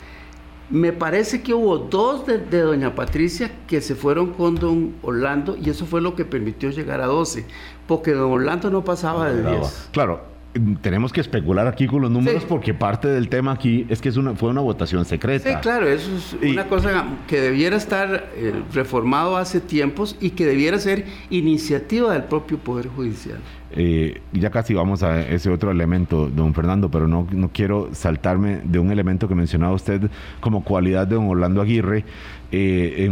[0.70, 5.70] Me parece que hubo dos de, doña Patricia que se fueron con don Orlando y
[5.70, 7.46] eso fue lo que permitió llegar a 12,
[7.88, 9.90] porque don Orlando no pasaba de 10.
[9.92, 10.33] Claro,
[10.82, 14.18] tenemos que especular aquí con los números porque parte del tema aquí es que es
[14.18, 15.50] una, fue una votación secreta.
[15.50, 20.46] Sí, claro, eso es una cosa que debiera estar eh, reformado hace tiempos y que
[20.46, 23.40] debiera ser iniciativa del propio Poder Judicial.
[23.76, 28.62] Eh, ya casi vamos a ese otro elemento, don Fernando, pero no, no quiero saltarme
[28.64, 32.06] de un elemento que mencionaba usted como cualidad de don Orlando Aguirre.
[32.52, 33.10] Eh,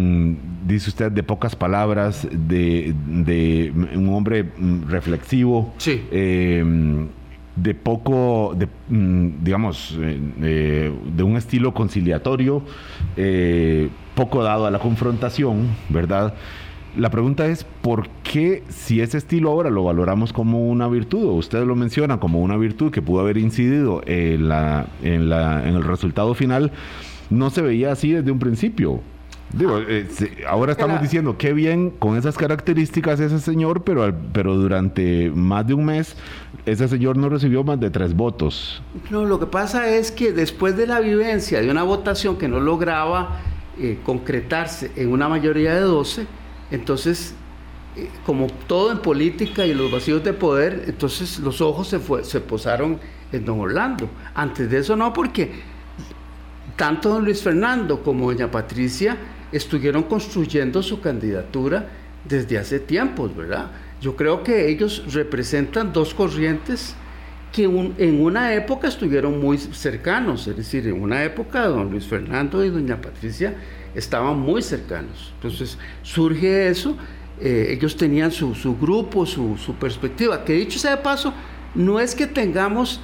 [0.68, 2.94] dice usted de pocas palabras, de,
[3.96, 5.74] un hombre mm, reflexivo.
[5.78, 6.04] Sí.
[7.52, 12.64] Eh, de poco, de, mm, digamos, de un estilo conciliatorio,
[14.16, 16.34] poco dado a la confrontación, ¿verdad?
[16.98, 21.34] La pregunta es, ¿por qué si ese estilo ahora lo valoramos como una virtud, o
[21.34, 25.76] usted lo menciona como una virtud que pudo haber incidido en, la, en, la, en
[25.76, 26.72] el resultado final,
[27.30, 29.00] no se veía así desde un principio?
[29.54, 30.08] Digo, eh,
[30.48, 35.74] ahora estamos diciendo qué bien con esas características ese señor, pero, pero durante más de
[35.74, 36.16] un mes
[36.66, 38.82] ese señor no recibió más de tres votos.
[39.10, 42.60] No, lo que pasa es que después de la vivencia de una votación que no
[42.60, 43.40] lograba
[43.78, 46.28] eh, concretarse en una mayoría de 12,
[46.72, 47.34] entonces,
[47.98, 52.40] eh, como todo en política y los vacíos de poder, entonces los ojos se, se
[52.40, 53.00] posaron
[53.34, 54.08] en don Orlando.
[54.34, 55.52] Antes de eso no, porque
[56.78, 59.18] tanto don Luis Fernando como doña Patricia
[59.52, 61.88] estuvieron construyendo su candidatura
[62.28, 63.72] desde hace tiempos, ¿verdad?
[64.02, 66.96] Yo creo que ellos representan dos corrientes
[67.52, 72.64] que en una época estuvieron muy cercanos, es decir, en una época don Luis Fernando
[72.64, 73.56] y doña Patricia
[73.94, 75.34] estaban muy cercanos.
[75.36, 76.96] Entonces surge eso,
[77.42, 81.34] eh, ellos tenían su, grupo, su, perspectiva, que dicho sea de paso,
[81.76, 83.02] no es que tengamos,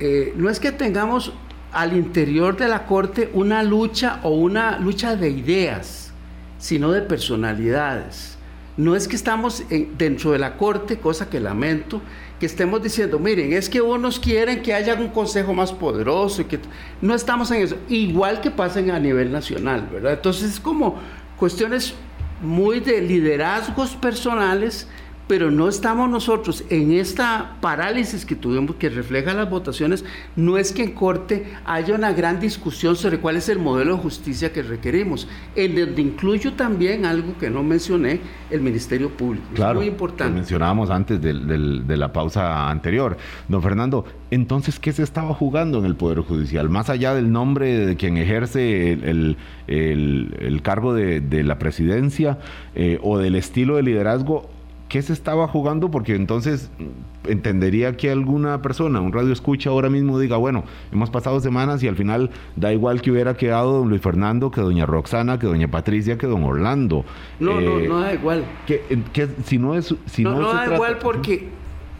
[0.00, 1.32] eh, no es que tengamos
[1.72, 6.12] al interior de la corte una lucha o una lucha de ideas,
[6.58, 8.38] sino de personalidades.
[8.76, 9.64] No es que estamos
[9.98, 12.00] dentro de la corte, cosa que lamento,
[12.40, 16.46] que estemos diciendo, miren, es que unos quieren que haya un consejo más poderoso y
[16.46, 16.58] que
[17.00, 20.14] no estamos en eso, igual que pasen a nivel nacional, ¿verdad?
[20.14, 20.98] Entonces es como
[21.36, 21.94] cuestiones
[22.40, 24.88] muy de liderazgos personales
[25.32, 30.04] pero no estamos nosotros en esta parálisis que tuvimos, que refleja las votaciones,
[30.36, 34.02] no es que en corte haya una gran discusión sobre cuál es el modelo de
[34.02, 39.46] justicia que requerimos, en donde incluyo también algo que no mencioné, el Ministerio Público.
[39.54, 40.32] Claro, es muy importante.
[40.32, 43.16] Lo mencionábamos antes de, la pausa anterior.
[43.48, 46.68] Don Fernando, entonces, ¿qué se estaba jugando en el Poder Judicial?
[46.68, 49.38] Más allá del nombre de quien ejerce el,
[50.62, 52.38] cargo de, la presidencia
[52.74, 54.50] eh, o del estilo de liderazgo,
[54.92, 55.90] ¿qué se estaba jugando?
[55.90, 56.70] Porque entonces
[57.24, 61.88] entendería que alguna persona, un radio escucha ahora mismo, diga, bueno, hemos pasado semanas y
[61.88, 65.66] al final da igual que hubiera quedado don Luis Fernando, que doña Roxana, que doña
[65.68, 67.06] Patricia, que don Orlando.
[67.40, 68.44] No, no, no da igual.
[68.66, 68.82] Que,
[69.46, 69.94] si no es...
[70.04, 71.48] Si no, no, da igual porque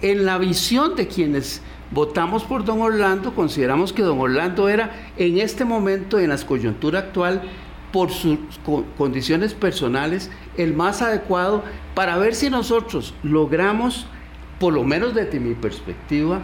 [0.03, 5.39] en la visión de quienes votamos por don Orlando, consideramos que don Orlando era en
[5.39, 7.41] este momento, en la coyuntura actual,
[7.93, 8.39] por sus
[8.97, 11.63] condiciones personales, el más adecuado
[11.95, 14.07] para ver si nosotros logramos,
[14.59, 16.41] por lo menos desde mi perspectiva,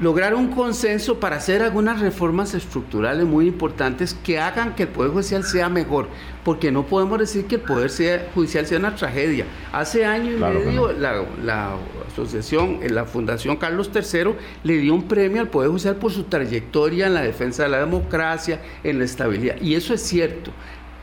[0.00, 5.10] lograr un consenso para hacer algunas reformas estructurales muy importantes que hagan que el Poder
[5.10, 6.08] Judicial sea mejor,
[6.44, 7.90] porque no podemos decir que el Poder
[8.34, 9.46] Judicial sea una tragedia.
[9.72, 11.74] Hace año y medio la, la,
[12.12, 17.06] asociación, la Fundación Carlos III le dio un premio al Poder Judicial por su trayectoria
[17.08, 20.52] en la defensa de la democracia, en la estabilidad, y eso es cierto,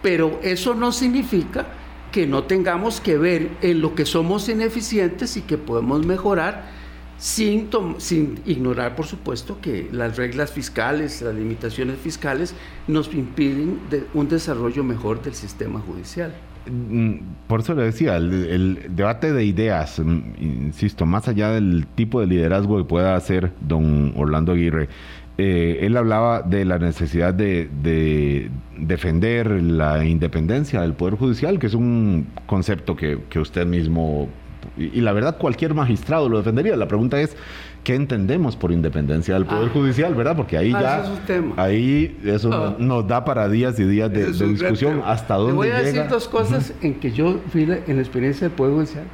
[0.01, 1.65] pero eso no significa
[2.13, 6.84] que no tengamos que ver en lo que somos ineficientes y que podemos mejorar
[7.17, 12.55] sin, sin ignorar, por supuesto, que las reglas fiscales, las limitaciones fiscales
[12.87, 13.79] nos impiden
[14.13, 16.33] un desarrollo mejor del sistema judicial.
[16.67, 22.19] Mm, por eso le decía, el, debate de ideas, mm, insisto, más allá del tipo
[22.19, 24.89] de liderazgo que pueda hacer don Orlando Aguirre,
[25.37, 31.67] eh, él hablaba de la necesidad de, de, defender la independencia del Poder Judicial, que
[31.67, 34.29] es un concepto que, que usted mismo
[34.77, 36.75] y, la verdad cualquier magistrado lo defendería.
[36.75, 37.35] La pregunta es,
[37.83, 39.73] ¿qué entendemos por independencia del Poder ah.
[39.73, 40.35] Judicial, verdad?
[40.35, 42.75] Porque ahí ah, ya, ahí eso ah.
[42.77, 46.73] nos da para días y días de, discusión hasta dónde voy a decir dos cosas
[46.81, 49.05] en que yo vi en la experiencia del Poder Judicial,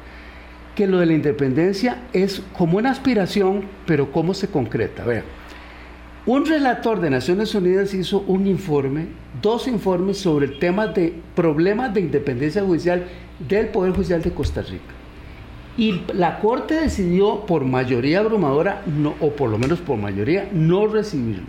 [0.74, 5.04] que lo de la independencia es como una aspiración, pero cómo se concreta.
[5.04, 5.22] Vea,
[6.24, 9.06] un relator de Naciones Unidas hizo un informe,
[9.42, 13.06] dos informes sobre el tema de problemas de independencia judicial
[13.48, 15.01] del Poder Judicial de Costa Rica.
[15.76, 20.86] Y la Corte decidió por mayoría abrumadora, no, o por lo menos por mayoría, no
[20.86, 21.46] recibirlo.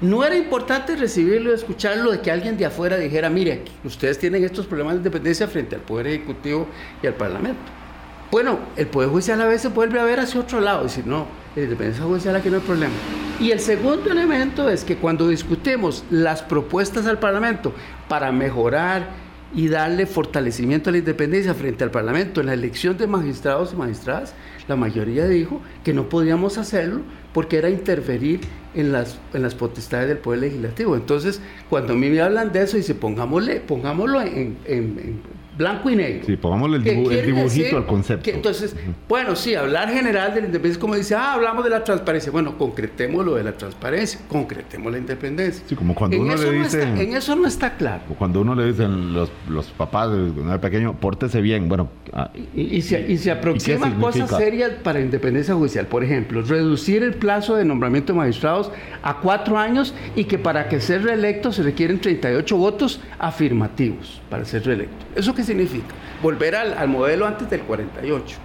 [0.00, 4.66] No era importante recibirlo escucharlo de que alguien de afuera dijera, mire, ustedes tienen estos
[4.66, 6.66] problemas de independencia frente al Poder Ejecutivo
[7.02, 7.60] y al Parlamento.
[8.32, 11.26] Bueno, el Poder Judicial a veces vuelve a ver hacia otro lado y decir, no,
[11.54, 12.94] la independencia judicial aquí no hay problema.
[13.38, 17.74] Y el segundo elemento es que cuando discutemos las propuestas al Parlamento
[18.08, 19.21] para mejorar
[19.54, 23.76] y darle fortalecimiento a la independencia frente al Parlamento en la elección de magistrados y
[23.76, 24.34] magistradas,
[24.68, 28.40] la mayoría dijo que no podíamos hacerlo porque era interferir
[28.74, 30.96] en las, en las potestades del Poder Legislativo.
[30.96, 35.20] Entonces, cuando a mí me hablan de eso, dice, pongámosle, pongámoslo en, en
[35.56, 36.24] blanco y negro.
[36.26, 38.30] Sí, pongámosle el, dibujito al concepto.
[38.30, 38.74] entonces,
[39.08, 42.32] bueno, sí, hablar general de la independencia, como dice, ah, hablamos de la transparencia.
[42.32, 45.64] Bueno, concretemos lo de la transparencia, concretemos la independencia.
[45.66, 46.82] Sí, como cuando uno le dice.
[46.82, 48.02] en eso no está claro.
[48.18, 51.68] Cuando uno le dicen los, los papás de uno pequeño, pórtese bien.
[51.68, 51.88] Bueno.
[52.12, 55.86] Ah, y, y, se, y, se, aproximan cosas serias para independencia judicial.
[55.86, 58.70] Por ejemplo, reducir el plazo de nombramiento de magistrados
[59.02, 64.44] a cuatro años y que para que ser reelecto se requieren 38 votos afirmativos para
[64.44, 64.94] ser reelecto.
[65.14, 65.94] ¿Eso significa?
[66.22, 68.36] Volver al, modelo antes del 48.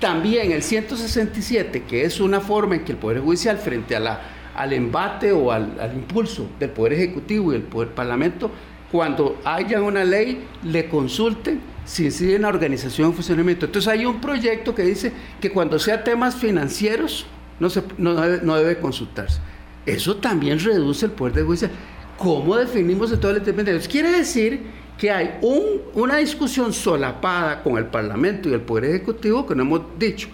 [0.00, 4.20] También el 167, que es una forma en que el Poder Judicial, frente a la,
[4.54, 8.50] al embate o al, al impulso del Poder Ejecutivo y el Poder Parlamento,
[8.92, 13.66] cuando haya una ley, le consulten si incide en la organización y funcionamiento.
[13.66, 17.26] Entonces hay un proyecto que dice que cuando sea temas financieros,
[17.60, 19.40] no, se, no, no debe consultarse.
[19.86, 21.68] Eso también reduce el poder de juicio.
[22.16, 23.90] ¿Cómo definimos de todo el independencia?
[23.90, 24.62] Quiere decir
[24.98, 29.62] que hay un, una discusión solapada con el Parlamento y el Poder Ejecutivo que no
[29.62, 30.28] hemos dicho.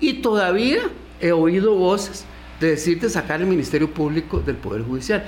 [0.00, 0.82] Y todavía
[1.20, 2.24] he oído voces
[2.60, 5.24] de decir de sacar el Ministerio Público del Poder Judicial.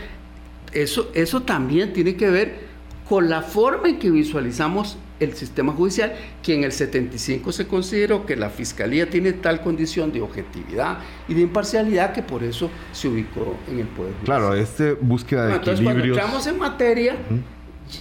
[0.73, 2.69] Eso, eso también tiene que ver
[3.09, 8.25] con la forma en que visualizamos el sistema judicial, que en el 75 se consideró
[8.25, 13.09] que la Fiscalía tiene tal condición de objetividad y de imparcialidad que por eso se
[13.09, 14.25] ubicó en el Poder Judicial.
[14.25, 17.17] Claro, este búsqueda de Entonces, cuando entramos en materia,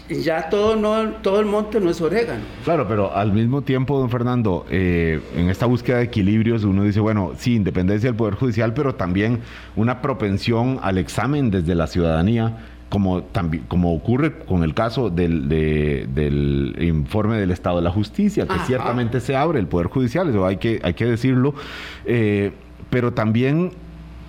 [0.10, 2.42] ya todo, no, todo el monte no es orégano.
[2.64, 7.00] Claro, pero al mismo tiempo, don Fernando, eh, en esta búsqueda de equilibrios uno dice,
[7.00, 9.42] bueno, sí, independencia del Poder Judicial, pero también
[9.76, 12.58] una propensión al examen desde la ciudadanía
[12.90, 18.48] como, también, como ocurre con el caso del, del informe del Estado de la Justicia,
[18.48, 21.54] que ciertamente se abre el Poder Judicial, eso hay que, hay que decirlo,
[22.06, 22.54] eh,
[22.90, 23.72] pero también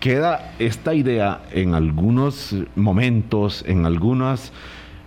[0.01, 4.53] queda esta idea en algunos momentos, en algunos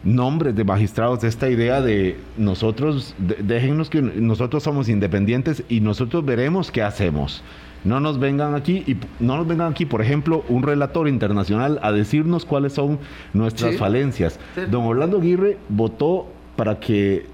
[0.03, 6.71] nombres de magistrados, esta idea de nosotros, déjennos que nosotros somos independientes y nosotros veremos
[6.71, 7.43] qué hacemos.
[7.83, 11.91] No nos vengan aquí y no nos vengan aquí, por ejemplo, un relator internacional a
[11.91, 12.99] decirnos cuáles son
[13.33, 14.39] nuestras falencias.
[14.69, 17.25] Don Orlando Aguirre votó para que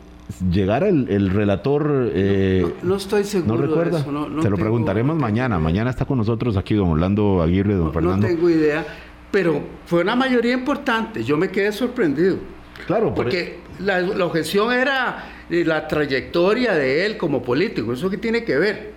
[0.49, 2.11] llegara el, relator...
[2.13, 3.55] Eh, no, estoy seguro.
[3.55, 4.03] ¿No recuerda?
[4.41, 5.59] Se lo preguntaremos mañana.
[5.59, 8.27] Mañana está con nosotros aquí don Orlando Aguirre, don Fernando.
[8.27, 8.85] No tengo idea,
[9.31, 11.25] pero fue una mayoría importante.
[11.25, 12.37] Yo me quedé sorprendido.
[12.85, 17.93] Claro, porque la, objeción era la trayectoria de él como político.
[17.93, 18.93] ¿Eso qué tiene que ver?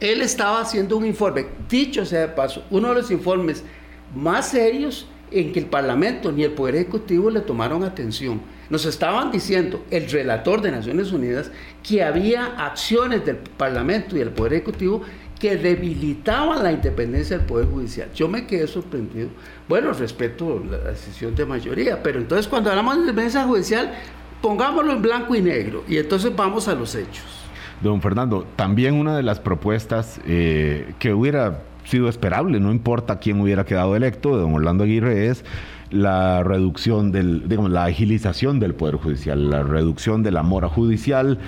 [0.00, 3.64] Él estaba haciendo un informe, dicho sea de paso, uno de los informes
[4.14, 8.40] más serios en que el Parlamento ni el Poder Ejecutivo le tomaron atención.
[8.68, 11.50] Nos estaban diciendo el relator de Naciones Unidas
[11.82, 15.02] que había acciones del Parlamento y del Poder Ejecutivo
[15.40, 18.08] que debilitaban la independencia del Poder Judicial.
[18.14, 19.30] Yo me quedé sorprendido.
[19.68, 23.92] Bueno, respeto la decisión de mayoría, pero entonces cuando hablamos de independencia judicial,
[24.42, 27.24] pongámoslo en blanco y negro y entonces vamos a los hechos.
[27.80, 33.40] Don Fernando, también una de las propuestas eh, que hubiera sido esperable, no importa quién
[33.40, 35.44] hubiera quedado electo, de don Orlando Aguirre, es
[35.90, 41.38] la reducción del, digamos, la agilización del Poder Judicial, la reducción de la mora judicial,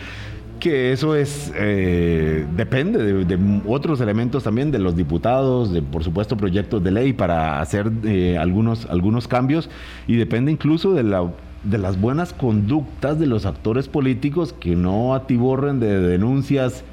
[0.63, 6.37] que eso es eh, depende de, otros elementos también de los diputados, de por supuesto
[6.37, 9.69] proyectos de ley para hacer eh, algunos, algunos cambios.
[10.07, 11.29] Y depende incluso de la
[11.65, 16.85] de las buenas conductas de los actores políticos que no atiborren de denuncias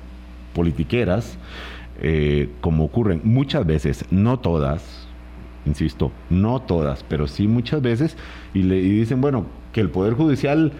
[0.56, 1.38] politiqueras,
[2.02, 5.08] eh, como ocurren muchas veces, no todas,
[5.68, 8.18] insisto, no todas, pero sí muchas veces,
[8.56, 10.72] y le dicen, bueno, que el Poder Judicial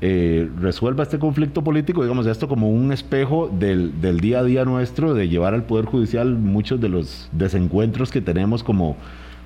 [0.00, 5.14] eh, resuelva este conflicto político, digamos, esto como un espejo del, día a día nuestro,
[5.14, 8.96] de llevar al Poder Judicial muchos de los desencuentros que tenemos como,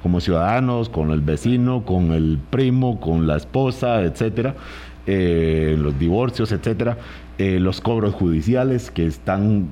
[0.02, 4.56] como ciudadanos, con el vecino, con el primo, con la esposa, etcétera.
[5.06, 6.98] Eh, los divorcios, etcétera,
[7.38, 9.66] eh, los cobros judiciales que están,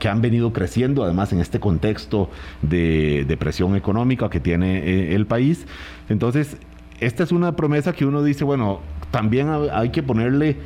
[0.00, 2.28] que han venido creciendo, además en este contexto
[2.60, 5.64] de, presión económica que tiene eh, el país.
[6.08, 6.56] Entonces,
[6.98, 8.80] esta es una promesa que uno dice, bueno,
[9.12, 10.56] también hay que ponerle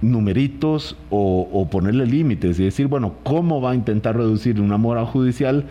[0.00, 5.66] numeritos o, ponerle límites y decir, bueno, ¿cómo va a intentar reducir una mora judicial?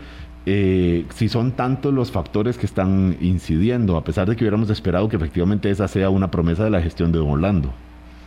[0.45, 5.09] Eh, si son tantos los factores que están incidiendo, a pesar de que hubiéramos esperado
[5.09, 7.73] que efectivamente esa sea una promesa de la gestión de Don Orlando.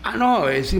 [0.03, 0.75] Ah, no, es,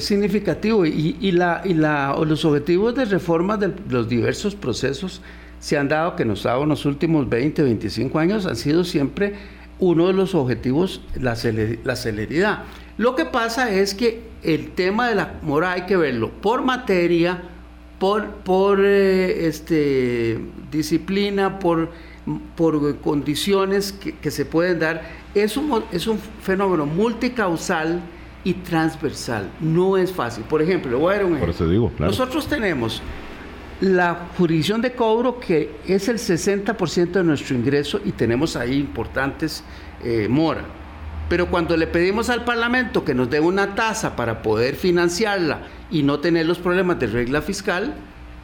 [0.00, 5.22] significativo y, la, y la, los objetivos de reforma de los diversos procesos
[5.58, 8.84] se han dado, que nos ha dado en los últimos 20, 25 años, han sido
[8.84, 9.34] siempre
[9.78, 11.36] uno de los objetivos, la,
[11.84, 12.64] la celeridad.
[12.96, 17.42] Lo que pasa es que el tema de la mora hay que verlo por materia,
[17.98, 20.38] por, por eh, este,
[20.70, 21.90] disciplina, por,
[22.56, 25.02] por condiciones que, se pueden dar.
[25.34, 28.00] Es un, es un fenómeno multicausal
[28.44, 29.50] y transversal.
[29.60, 30.44] No es fácil.
[30.44, 31.68] Por ejemplo, voy a dar un ejemplo.
[31.68, 33.02] digo, Nosotros tenemos
[33.80, 39.62] la jurisdicción de cobro que es el 60% de nuestro ingreso y tenemos ahí importantes
[40.02, 40.28] eh.
[41.28, 45.60] Pero cuando le pedimos al Parlamento que nos dé una tasa para poder financiarla
[45.90, 47.94] y no tener los problemas de regla fiscal,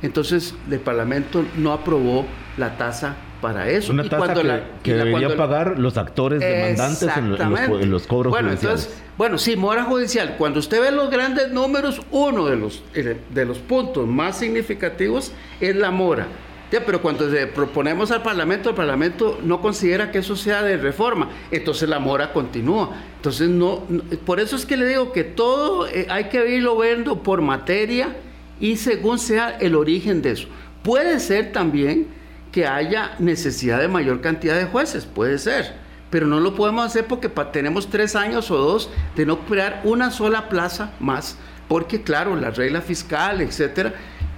[0.03, 2.26] entonces el Parlamento no aprobó
[2.57, 3.92] la tasa para eso.
[3.92, 4.34] Una tasa
[4.82, 8.84] que, deberían pagar los actores demandantes en los, cobros bueno, judiciales.
[8.84, 10.36] Entonces, bueno, sí, mora judicial.
[10.38, 15.32] Cuando usted ve los grandes números, uno de los, eh, de los puntos más significativos
[15.61, 16.26] es la mora.
[16.70, 21.28] pero cuando le proponemos al Parlamento, el Parlamento no considera que eso sea de reforma,
[21.50, 22.90] entonces la mora continúa.
[23.16, 23.82] Entonces, no,
[24.24, 28.16] por eso es que le digo que todo eh, hay que irlo viendo por materia
[28.61, 30.48] y según sea el origen de eso.
[30.82, 32.09] Puede ser también
[32.50, 35.74] que haya necesidad de mayor cantidad de jueces, puede ser,
[36.11, 40.11] pero no lo podemos hacer porque tenemos tres años o dos de no crear una
[40.11, 41.38] sola plaza más,
[41.68, 43.94] porque claro, la regla fiscal, etcétera,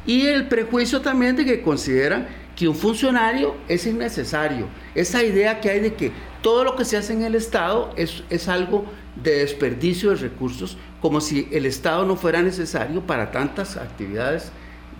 [0.07, 4.69] y el prejuicio también de que consideran que un funcionario es innecesario.
[4.95, 6.13] Esa idea que hay de que
[6.43, 8.85] todo lo que se hace en el Estado es, es algo
[9.17, 14.51] de desperdicio de recursos, como si el Estado no fuera necesario para tantas actividades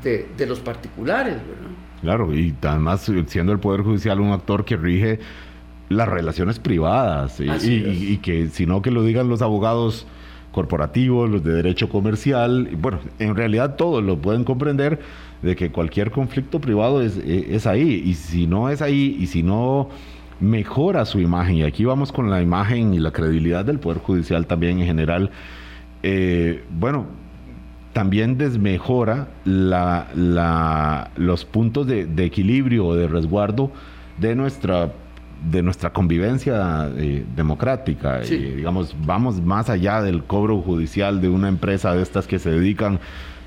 [0.03, 1.37] de, de los particulares.
[1.37, 1.71] ¿verdad?
[2.03, 5.21] Claro, y además siendo el Poder Judicial un actor que rige
[5.89, 10.07] las relaciones privadas y, y, que si no que lo digan los abogados
[10.53, 15.01] corporativos, los de derecho comercial, bueno, en realidad todos lo pueden comprender
[15.41, 19.27] de que cualquier conflicto privado es, e, es ahí y si no es ahí y
[19.27, 19.89] si no
[20.39, 24.47] mejora su imagen, y aquí vamos con la imagen y la credibilidad del Poder Judicial
[24.47, 25.31] también en general,
[26.07, 27.07] eh, bueno,
[27.95, 33.73] también desmejora la, los puntos de, equilibrio o de resguardo
[34.19, 34.93] de nuestra
[35.51, 38.21] de nuestra convivencia eh, democrática.
[38.21, 43.01] digamos, vamos más allá del cobro judicial de una empresa de estas que se dedican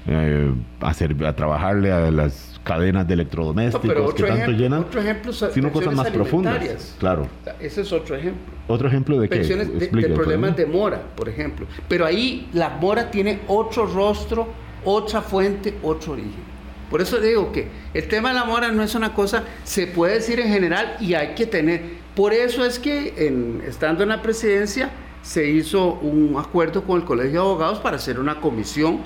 [0.07, 0.51] eh,
[0.81, 0.89] a,
[1.27, 6.09] a trabajarle a las cadenas de electrodomésticos que tanto llenan, otro ejemplo, sino cosas más
[6.09, 6.95] profundas.
[6.99, 7.27] Claro.
[7.59, 8.53] Ese es otro ejemplo.
[8.67, 9.37] ¿Otro ejemplo de qué?
[9.37, 11.65] Pensiones de, problemas de mora, por ejemplo.
[11.87, 14.47] Pero ahí la mora tiene otro rostro,
[14.83, 16.57] otra fuente, otro origen.
[16.89, 20.15] Por eso digo que el tema de la mora no es una cosa, se puede
[20.15, 21.81] decir en general y hay que tener.
[22.15, 24.89] Por eso es que en, estando en la presidencia
[25.21, 29.01] se hizo un acuerdo con el Colegio de Abogados para hacer una comisión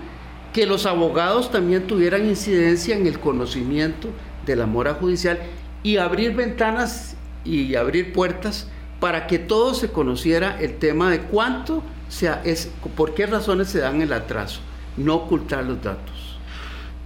[0.54, 4.10] que los abogados también tuvieran incidencia en el conocimiento
[4.46, 5.40] de la mora judicial
[5.84, 8.68] y abrir ventanas y abrir puertas
[9.00, 13.80] para que todo se conociera el tema de cuánto sea, es, por qué razones se
[13.80, 14.62] dan el atraso,
[14.98, 16.22] no ocultar los datos.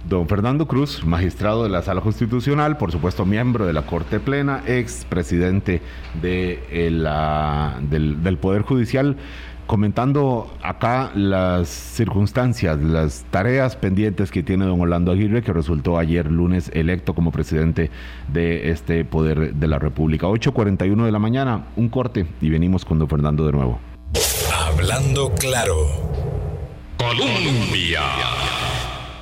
[0.08, 4.62] Don Fernando Cruz, magistrado de la Sala Constitucional, por supuesto miembro de la Corte Plena,
[4.64, 5.82] ex presidente
[6.22, 9.16] de eh, la, del, Poder Judicial,
[9.66, 16.30] comentando acá las circunstancias, las tareas pendientes que tiene don Orlando Aguirre, que resultó ayer
[16.30, 17.90] lunes electo como presidente
[18.32, 20.26] de este Poder de la República.
[20.26, 23.78] 8.41 de la mañana, un corte y venimos con don Fernando de nuevo.
[24.66, 25.74] Hablando claro.
[26.98, 28.00] Colombia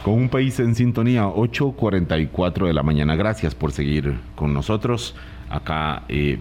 [0.04, 3.16] con un país en sintonía, 8.44 de la mañana.
[3.16, 5.14] Gracias por seguir con nosotros
[5.48, 6.38] acá eh,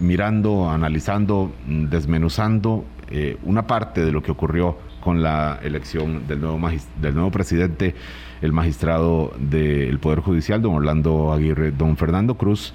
[0.00, 6.60] mirando, analizando, desmenuzando eh, una parte de lo que ocurrió con la elección del nuevo,
[7.00, 7.94] del nuevo presidente,
[8.40, 12.72] el magistrado del Poder Judicial, don Orlando Aguirre, don Fernando Cruz.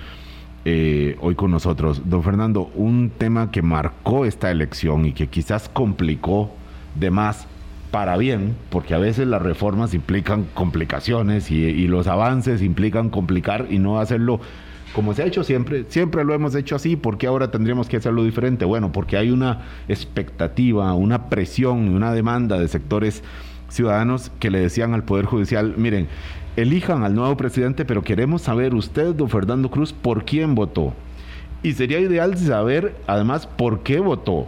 [0.65, 2.01] Eh, hoy con nosotros.
[2.09, 6.51] Don Fernando, un tema que marcó esta elección y que quizás complicó
[6.95, 7.47] de más
[7.91, 13.79] para bien, porque a veces las reformas implican complicaciones y, los avances implican complicar y
[13.79, 14.41] no hacerlo
[14.93, 17.97] como se ha hecho siempre, siempre lo hemos hecho así, ¿por qué ahora tendríamos que
[17.97, 18.65] hacerlo diferente?
[18.65, 23.23] Bueno, porque hay una expectativa, una presión una demanda de sectores
[23.69, 26.07] ciudadanos que le decían al Poder Judicial, miren,
[26.55, 30.93] elijan al nuevo presidente, pero queremos saber usted, don Fernando Cruz, por quién votó.
[31.63, 34.47] Y sería ideal saber, además, por qué votó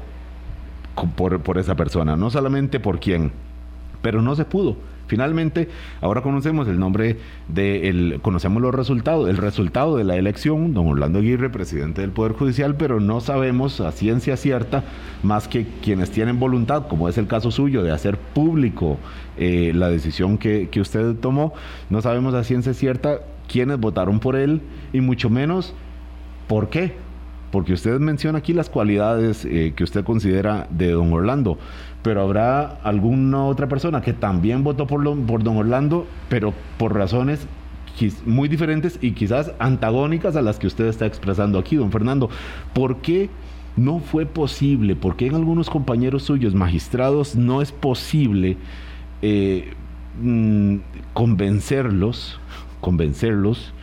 [1.16, 3.32] por, esa persona, no solamente por quién,
[4.02, 4.76] pero no se pudo.
[5.10, 5.68] Finalmente,
[6.02, 10.86] ahora conocemos el nombre de el, conocemos los resultados, el resultado de la elección, don
[10.86, 14.84] Orlando Aguirre, presidente del Poder Judicial, pero no sabemos a ciencia cierta,
[15.24, 19.00] más que quienes tienen voluntad, como es el caso suyo, de hacer público
[19.38, 21.56] eh, la decisión que, que usted tomó,
[21.90, 24.62] no sabemos a ciencia cierta quiénes votaron por él
[24.94, 25.74] y mucho menos
[26.48, 26.94] por qué
[27.52, 31.58] porque usted menciona aquí las cualidades eh, que usted considera de don Orlando,
[32.02, 37.48] pero habrá alguna otra persona que también votó por, por don Orlando, pero por razones
[38.26, 42.30] muy diferentes y quizás antagónicas a las que usted está expresando aquí, don Fernando.
[42.74, 43.30] ¿Por qué
[43.76, 44.96] no fue posible?
[44.96, 48.58] ¿Por qué en algunos compañeros suyos magistrados no es posible
[49.22, 49.74] eh,
[50.22, 50.78] mm,
[51.14, 52.40] convencerlos,
[52.82, 53.74] convencerlos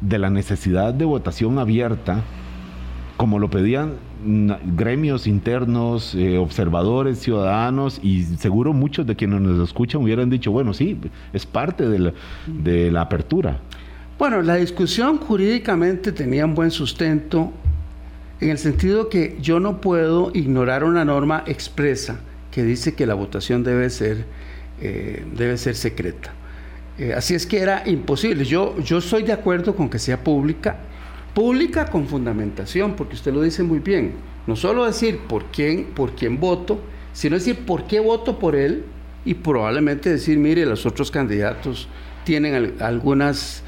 [0.00, 2.22] de la necesidad de votación abierta
[3.16, 3.94] como lo pedían
[4.24, 10.74] gremios internos, eh, observadores, ciudadanos y seguro muchos de quienes nos escuchan hubieran dicho, bueno,
[10.74, 10.98] sí,
[11.32, 13.60] es parte de la, apertura.
[14.18, 17.52] Bueno, la discusión jurídicamente tenía un buen sustento
[18.40, 23.14] en el sentido que yo no puedo ignorar una norma expresa que dice que la
[23.14, 24.24] votación debe ser,
[24.80, 26.32] eh, debe ser secreta.
[26.98, 28.44] Eh, así es que era imposible.
[28.44, 30.78] Yo, yo estoy de acuerdo con que sea pública
[31.38, 34.14] pública con fundamentación, porque usted lo dice muy bien.
[34.48, 36.80] No solo decir por quién, por quién voto,
[37.12, 38.84] sino decir por qué voto por él
[39.24, 41.86] y probablemente decir, mire, los otros candidatos
[42.24, 43.62] tienen algunas,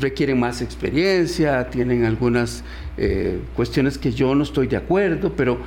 [0.00, 2.64] requieren más experiencia, tienen algunas
[2.96, 5.58] eh, cuestiones que yo no estoy de acuerdo, pero,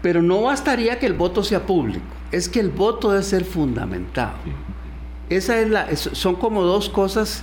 [0.00, 4.36] pero no bastaría que el voto sea público, es que el voto debe ser fundamentado.
[5.28, 7.42] Esa es la, son como dos cosas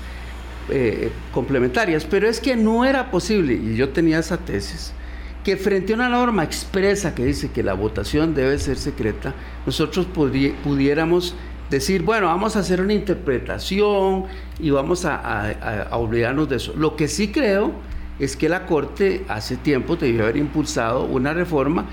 [0.72, 4.94] eh, complementarias, pero es que no era posible, y yo tenía esa tesis,
[5.44, 9.34] que frente a una norma expresa que dice que la votación debe ser secreta,
[9.66, 11.36] nosotros pudiéramos
[11.70, 14.26] decir, bueno, vamos a hacer una interpretación
[14.60, 16.74] y vamos a, a, olvidarnos de eso.
[16.76, 17.72] Lo que sí creo
[18.20, 21.86] es que la Corte hace tiempo debió haber impulsado una reforma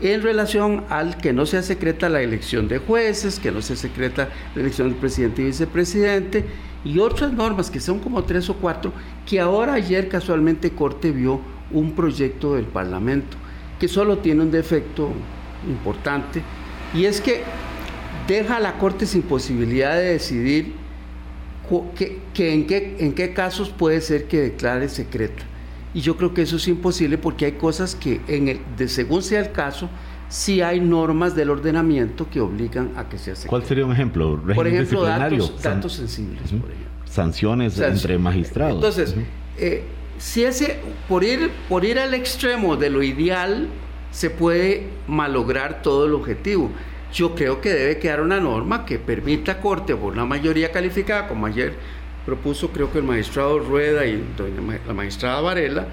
[0.00, 4.28] en relación al que no sea secreta la elección de jueces, que no sea secreta
[4.54, 6.44] la elección del presidente y vicepresidente,
[6.84, 8.92] y otras normas que son como tres o cuatro,
[9.26, 13.36] que ahora ayer casualmente Corte vio un proyecto del Parlamento,
[13.80, 15.10] que solo tiene un defecto
[15.66, 16.42] importante,
[16.92, 17.42] y es que
[18.28, 20.74] deja a la Corte sin posibilidad de decidir
[21.96, 25.42] que, en, qué, en qué casos puede ser que declare secreta.
[25.94, 29.22] Y yo creo que eso es imposible porque hay cosas que, en el, de según
[29.22, 29.88] sea el caso,
[30.28, 33.50] sí hay normas del ordenamiento que obligan a que sea secreto.
[33.50, 34.40] ¿Cuál sería un ejemplo?
[34.54, 36.86] Por ejemplo, datos, datos sensibles, por ejemplo.
[37.04, 38.74] sanciones entre magistrados.
[38.76, 39.14] Entonces,
[39.58, 39.84] eh,
[40.18, 43.68] si ese, por ir, por ir al extremo de lo ideal,
[44.10, 46.70] se puede malograr todo el objetivo.
[47.12, 51.28] Yo creo que debe quedar una norma que permita a Corte por una mayoría calificada,
[51.28, 51.74] como ayer
[52.24, 54.24] propuso creo que el magistrado Rueda y
[54.86, 55.86] la magistrada Varela,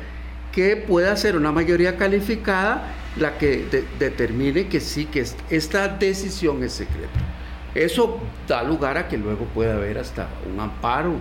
[0.51, 6.73] que pueda ser una mayoría calificada la que determine que sí, que esta decisión es
[6.73, 7.19] secreta.
[7.75, 11.15] Eso da lugar a que luego pueda haber hasta un amparo,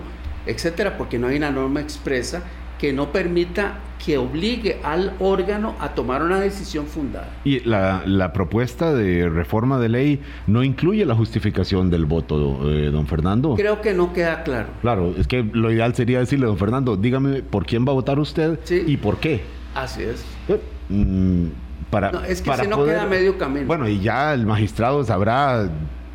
[0.45, 2.43] etcétera, porque no hay una norma expresa
[2.81, 7.29] que no permita que obligue al órgano a tomar una decisión fundada.
[7.43, 13.05] Y la, propuesta de reforma de ley no incluye la justificación del voto, eh, don
[13.05, 13.53] Fernando.
[13.53, 14.69] Creo que no queda claro.
[14.81, 18.17] Claro, es que lo ideal sería decirle, don Fernando, dígame por quién va a votar
[18.17, 19.41] usted y por qué.
[19.75, 20.25] Así es.
[20.47, 20.59] Eh,
[20.89, 21.45] mm,
[21.91, 23.67] para, es que si no queda medio camino.
[23.67, 25.69] Bueno, y ya el magistrado sabrá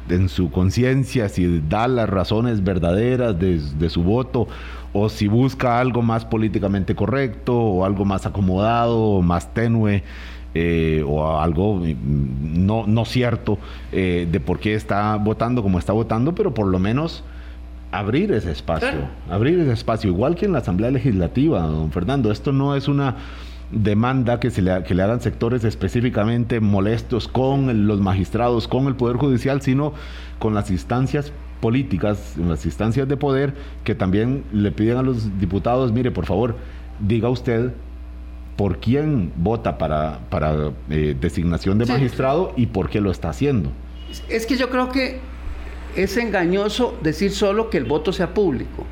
[0.09, 4.49] en su conciencia si da las razones verdaderas de, su voto
[4.99, 10.03] o si busca algo más políticamente correcto o algo más acomodado o más tenue.
[10.59, 13.59] Eh, o algo mm, no, no cierto
[13.93, 17.25] eh, de por qué está votando como está votando, pero por lo menos
[17.93, 22.33] abrir ese espacio, abrir ese espacio, igual que en la Asamblea Legislativa, don Fernando.
[22.33, 23.17] Esto no es una
[23.71, 28.95] demanda que, se le, que le hagan sectores específicamente molestos con los magistrados, con el
[28.95, 29.93] Poder Judicial, sino
[30.39, 35.91] con las instancias políticas, las instancias de poder, que también le piden a los diputados,
[35.93, 36.57] mire, por favor,
[37.01, 37.73] diga usted
[38.57, 43.71] por quién vota para, para eh, designación de magistrado y por qué lo está haciendo.
[44.29, 45.19] Es que yo creo que
[45.97, 48.87] es engañoso decir solo que el voto sea público.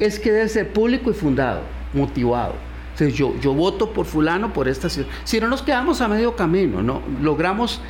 [0.00, 1.60] Es que debe ser público y fundado,
[1.92, 2.54] motivado
[2.98, 4.88] yo, yo voto por fulano por esta.
[4.88, 7.80] Si no nos quedamos a medio camino, no logramos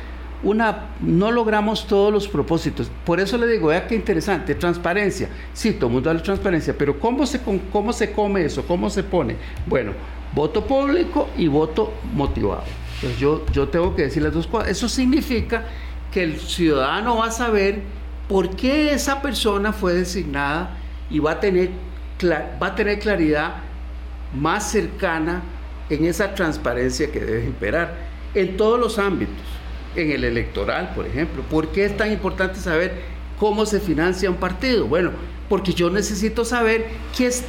[0.43, 2.91] una, no logramos todos los propósitos.
[3.03, 5.29] Por eso le digo, vea qué interesante, transparencia.
[5.53, 7.41] Sí, todo el mundo habla de transparencia, pero ¿cómo se,
[7.71, 8.65] ¿cómo se come eso?
[8.65, 9.35] ¿Cómo se pone?
[9.65, 9.93] Bueno,
[10.33, 12.63] voto público y voto motivado.
[12.95, 14.69] Entonces yo, yo tengo que decir las dos cosas.
[14.69, 15.65] Eso significa
[16.11, 17.81] que el ciudadano va a saber
[18.29, 20.77] por qué esa persona fue designada
[21.09, 21.71] y va a tener,
[22.61, 23.64] va a tener claridad
[24.35, 25.43] más cercana
[25.89, 27.95] en esa transparencia que debe imperar
[28.33, 29.45] en todos los ámbitos,
[29.95, 31.43] en el electoral, por ejemplo.
[31.43, 33.01] ¿Por qué es tan importante saber
[33.39, 34.87] cómo se financia un partido?
[34.87, 35.11] Bueno,
[35.47, 36.87] porque yo necesito saber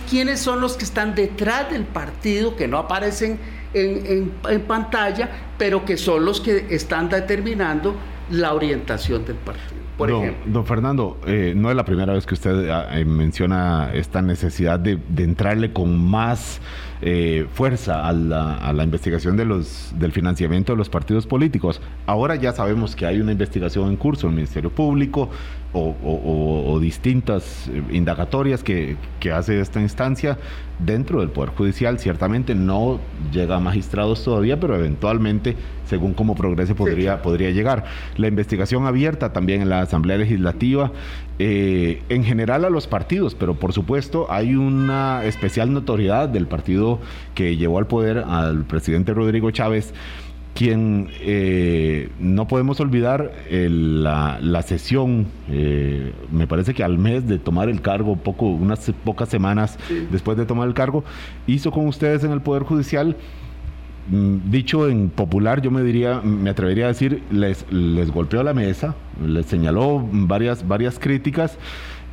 [0.09, 3.39] quiénes son los que están detrás del partido, que no aparecen
[3.75, 7.97] en, en pantalla, pero que son los que están determinando
[8.31, 9.76] la orientación del partido.
[9.97, 10.53] Por ejemplo.
[10.53, 14.79] Don Fernando, eh, no es la primera vez que usted ah, eh, menciona esta necesidad
[14.79, 16.61] de, entrarle con más
[17.01, 21.81] eh, fuerza a la, investigación de los, del financiamiento de los partidos políticos.
[22.05, 25.31] Ahora ya sabemos que hay una investigación en curso en el Ministerio Público
[25.73, 30.39] o, distintas indagatorias que, que hace esta instancia
[30.79, 31.99] dentro del Poder Judicial.
[31.99, 33.01] Ciertamente no
[33.33, 35.57] llega a magistrados todavía, pero eventualmente,
[35.87, 37.85] según cómo progrese, podría, podría llegar.
[38.17, 40.93] La investigación abierta también en la Asamblea Legislativa,
[41.39, 47.01] eh, en general a los partidos, pero por supuesto hay una especial notoriedad del partido
[47.35, 49.93] que llevó al poder al presidente Rodrigo Chávez
[50.57, 57.69] quien eh, no podemos olvidar la, sesión, eh, me parece que al mes de tomar
[57.69, 59.79] el cargo, poco, unas pocas semanas
[60.11, 61.05] después de tomar el cargo,
[61.47, 63.17] hizo con ustedes en el Poder Judicial,
[64.09, 68.55] mm, dicho en popular, yo me diría, me atrevería a decir, les, les golpeó la
[68.55, 71.59] mesa, les señaló varias, varias críticas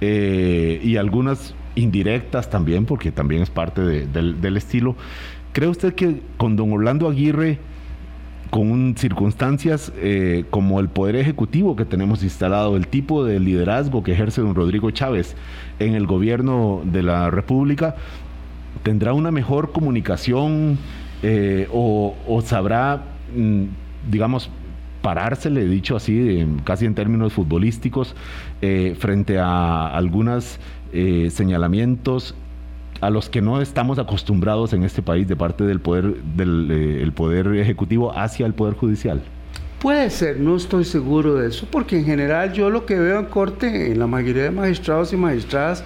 [0.02, 4.98] eh, y algunas indirectas también, porque también es parte del, del estilo.
[5.54, 7.60] ¿Cree usted que con don Orlando Aguirre
[8.54, 14.12] con circunstancias eh, como el poder ejecutivo que tenemos instalado, el tipo de liderazgo que
[14.12, 15.36] ejerce don Rodrigo Chávez
[15.80, 17.96] en el gobierno de la República,
[18.84, 20.78] tendrá una mejor comunicación
[21.24, 22.14] eh, o,
[22.46, 23.02] sabrá,
[23.36, 23.64] mm,
[24.12, 24.52] digamos,
[25.02, 28.16] parársele, dicho así, casi en términos futbolísticos,
[28.62, 30.60] eh, frente a algunos
[31.32, 32.36] señalamientos
[33.04, 37.12] a los que no estamos acostumbrados en este país de parte del poder del eh,
[37.14, 39.22] poder ejecutivo hacia el poder judicial.
[39.80, 43.26] Puede ser, no estoy seguro de eso, porque en general yo lo que veo en
[43.26, 45.84] corte, en la mayoría de magistrados y magistradas,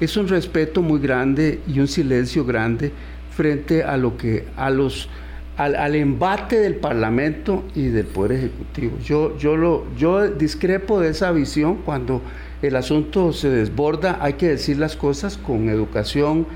[0.00, 2.92] es un respeto muy grande y un silencio grande
[3.30, 5.08] frente a lo que a los
[5.56, 8.96] al, embate del Parlamento y del Poder Ejecutivo.
[9.04, 12.22] Yo, yo, lo, yo discrepo de esa visión cuando
[12.62, 16.46] el asunto se desborda, hay que decir las cosas con educación,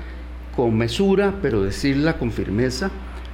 [0.55, 2.91] con mesura, pero decirla con firmeza,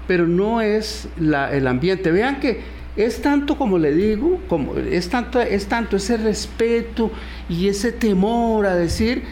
[0.07, 2.11] pero no es el ambiente.
[2.11, 2.61] Vean que
[2.95, 7.11] es tanto como le digo, como es tanto, es tanto ese respeto
[7.49, 9.23] y ese temor a decir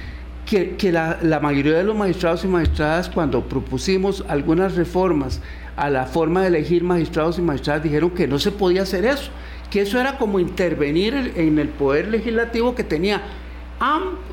[0.46, 5.42] que, que la, la, mayoría de los magistrados y magistradas cuando propusimos algunas reformas
[5.76, 9.32] a la forma de elegir magistrados y magistradas dijeron que no se podía hacer eso,
[9.70, 13.22] que eso era como intervenir en el poder legislativo que tenía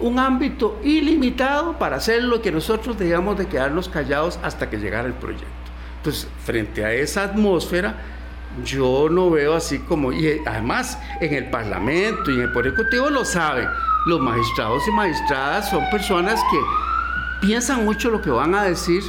[0.01, 5.07] un ámbito ilimitado para hacerlo y que nosotros debíamos de quedarnos callados hasta que llegara
[5.07, 5.47] el proyecto.
[5.99, 7.95] Entonces, frente a esa atmósfera,
[8.65, 13.11] yo no veo así como, y además en el Parlamento y en el Poder Ejecutivo
[13.11, 13.69] lo saben,
[14.07, 19.03] los magistrados y magistradas son personas que piensan mucho lo que van a decir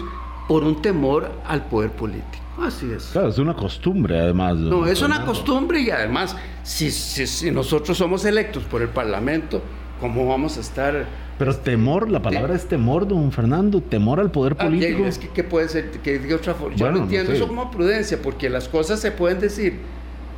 [0.47, 2.46] por un temor al poder político.
[2.59, 3.09] Así es.
[3.11, 4.55] Claro, es una costumbre además.
[4.57, 9.61] No, es una costumbre y además, si, si nosotros somos electos por el Parlamento,
[9.99, 11.05] ¿cómo vamos a estar?
[11.37, 15.05] Pero temor, la palabra es temor, don Fernando, temor al poder ah, político.
[15.05, 15.91] es que ¿qué puede ser?
[15.91, 16.75] Que diga otra forma.
[16.75, 19.79] Yo no entiendo eso como prudencia, porque las cosas se pueden decir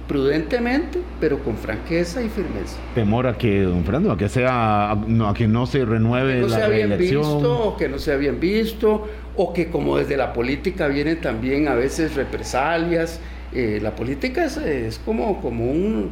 [0.09, 2.77] prudentemente, pero con franqueza y firmeza.
[2.95, 6.41] Temor a que, don Fernando, a que sea, no, a que no se renueve que
[6.41, 9.07] no sea bien visto, o que no sea bien visto,
[9.41, 13.21] o que como desde la política vienen también a veces represalias.
[13.53, 16.11] Eh, la política es, como, como un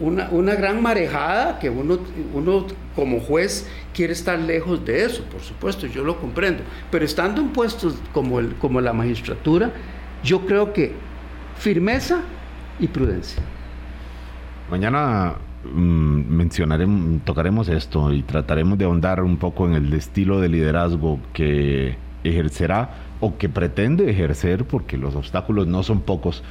[0.00, 1.98] una, una, gran marejada que uno,
[2.32, 6.62] uno como juez quiere estar lejos de eso, por supuesto, yo lo comprendo.
[6.88, 9.72] Pero estando en puestos como, el, como la magistratura,
[10.22, 10.92] yo creo que
[11.56, 12.20] firmeza
[12.78, 13.42] y prudencia.
[14.70, 15.34] Mañana
[15.64, 21.18] mm, mencionaremos, tocaremos esto y trataremos de ahondar un poco en el estilo de liderazgo
[21.32, 26.42] que ejercerá o que pretende ejercer, porque los obstáculos no son pocos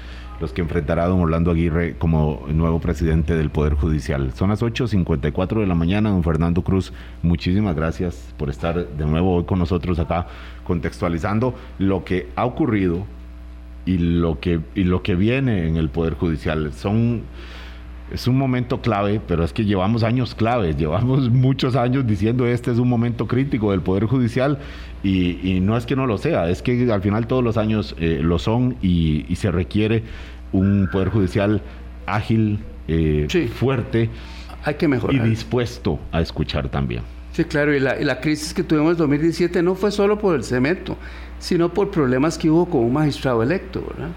[0.42, 4.34] los que enfrentará don Orlando Aguirre como nuevo presidente del Poder Judicial.
[4.34, 6.92] Son las 8.54 de la mañana, don Fernando Cruz,
[7.22, 10.26] muchísimas gracias por estar de nuevo hoy con nosotros acá,
[10.64, 13.06] contextualizando lo que ha ocurrido
[13.86, 16.74] y lo que, y lo que viene en el Poder Judicial.
[16.74, 17.22] Son
[18.14, 22.72] es un momento clave, pero es que llevamos años claves, llevamos muchos años diciendo este
[22.72, 24.60] es un momento crítico del Poder Judicial
[25.04, 28.20] y, no es que no lo sea, es que al final todos los años eh,
[28.22, 30.04] lo son y, se requiere
[30.52, 31.62] un Poder Judicial
[32.06, 34.10] ágil, eh, fuerte
[34.64, 35.16] Hay que mejorar.
[35.16, 37.02] y dispuesto a escuchar también.
[37.32, 40.36] Sí, claro, y la, y la crisis que tuvimos en 2017 no fue solo por
[40.36, 40.98] el cemento,
[41.40, 44.12] sino por problemas que hubo con un magistrado electo, ¿verdad?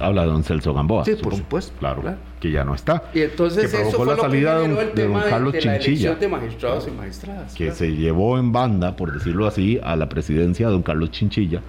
[0.00, 1.04] Habla don Celso Gamboa.
[1.04, 1.72] Sí, por supuesto.
[1.78, 2.02] Claro,
[2.44, 3.04] que ya no está.
[3.14, 6.14] Y entonces que eso fue la salida de, don, Carlos Chinchilla.
[6.14, 7.54] de magistrados y magistradas.
[7.54, 11.62] Que se llevó en banda, por decirlo así, a la presidencia de don Carlos Chinchilla.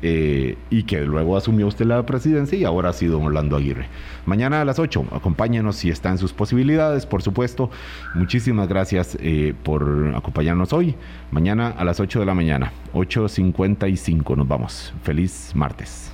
[0.00, 3.88] Eh, y que luego asumió usted la presidencia y ahora ha sido don Orlando Aguirre.
[4.24, 7.68] Mañana a las 8, acompáñenos si está en sus posibilidades, por supuesto.
[8.14, 10.94] Muchísimas gracias eh, por acompañarnos hoy.
[11.32, 14.94] Mañana a las 8 de la mañana, 8.55 nos vamos.
[15.02, 16.12] Feliz martes.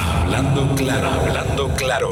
[0.00, 2.10] Hablando claro, hablando claro.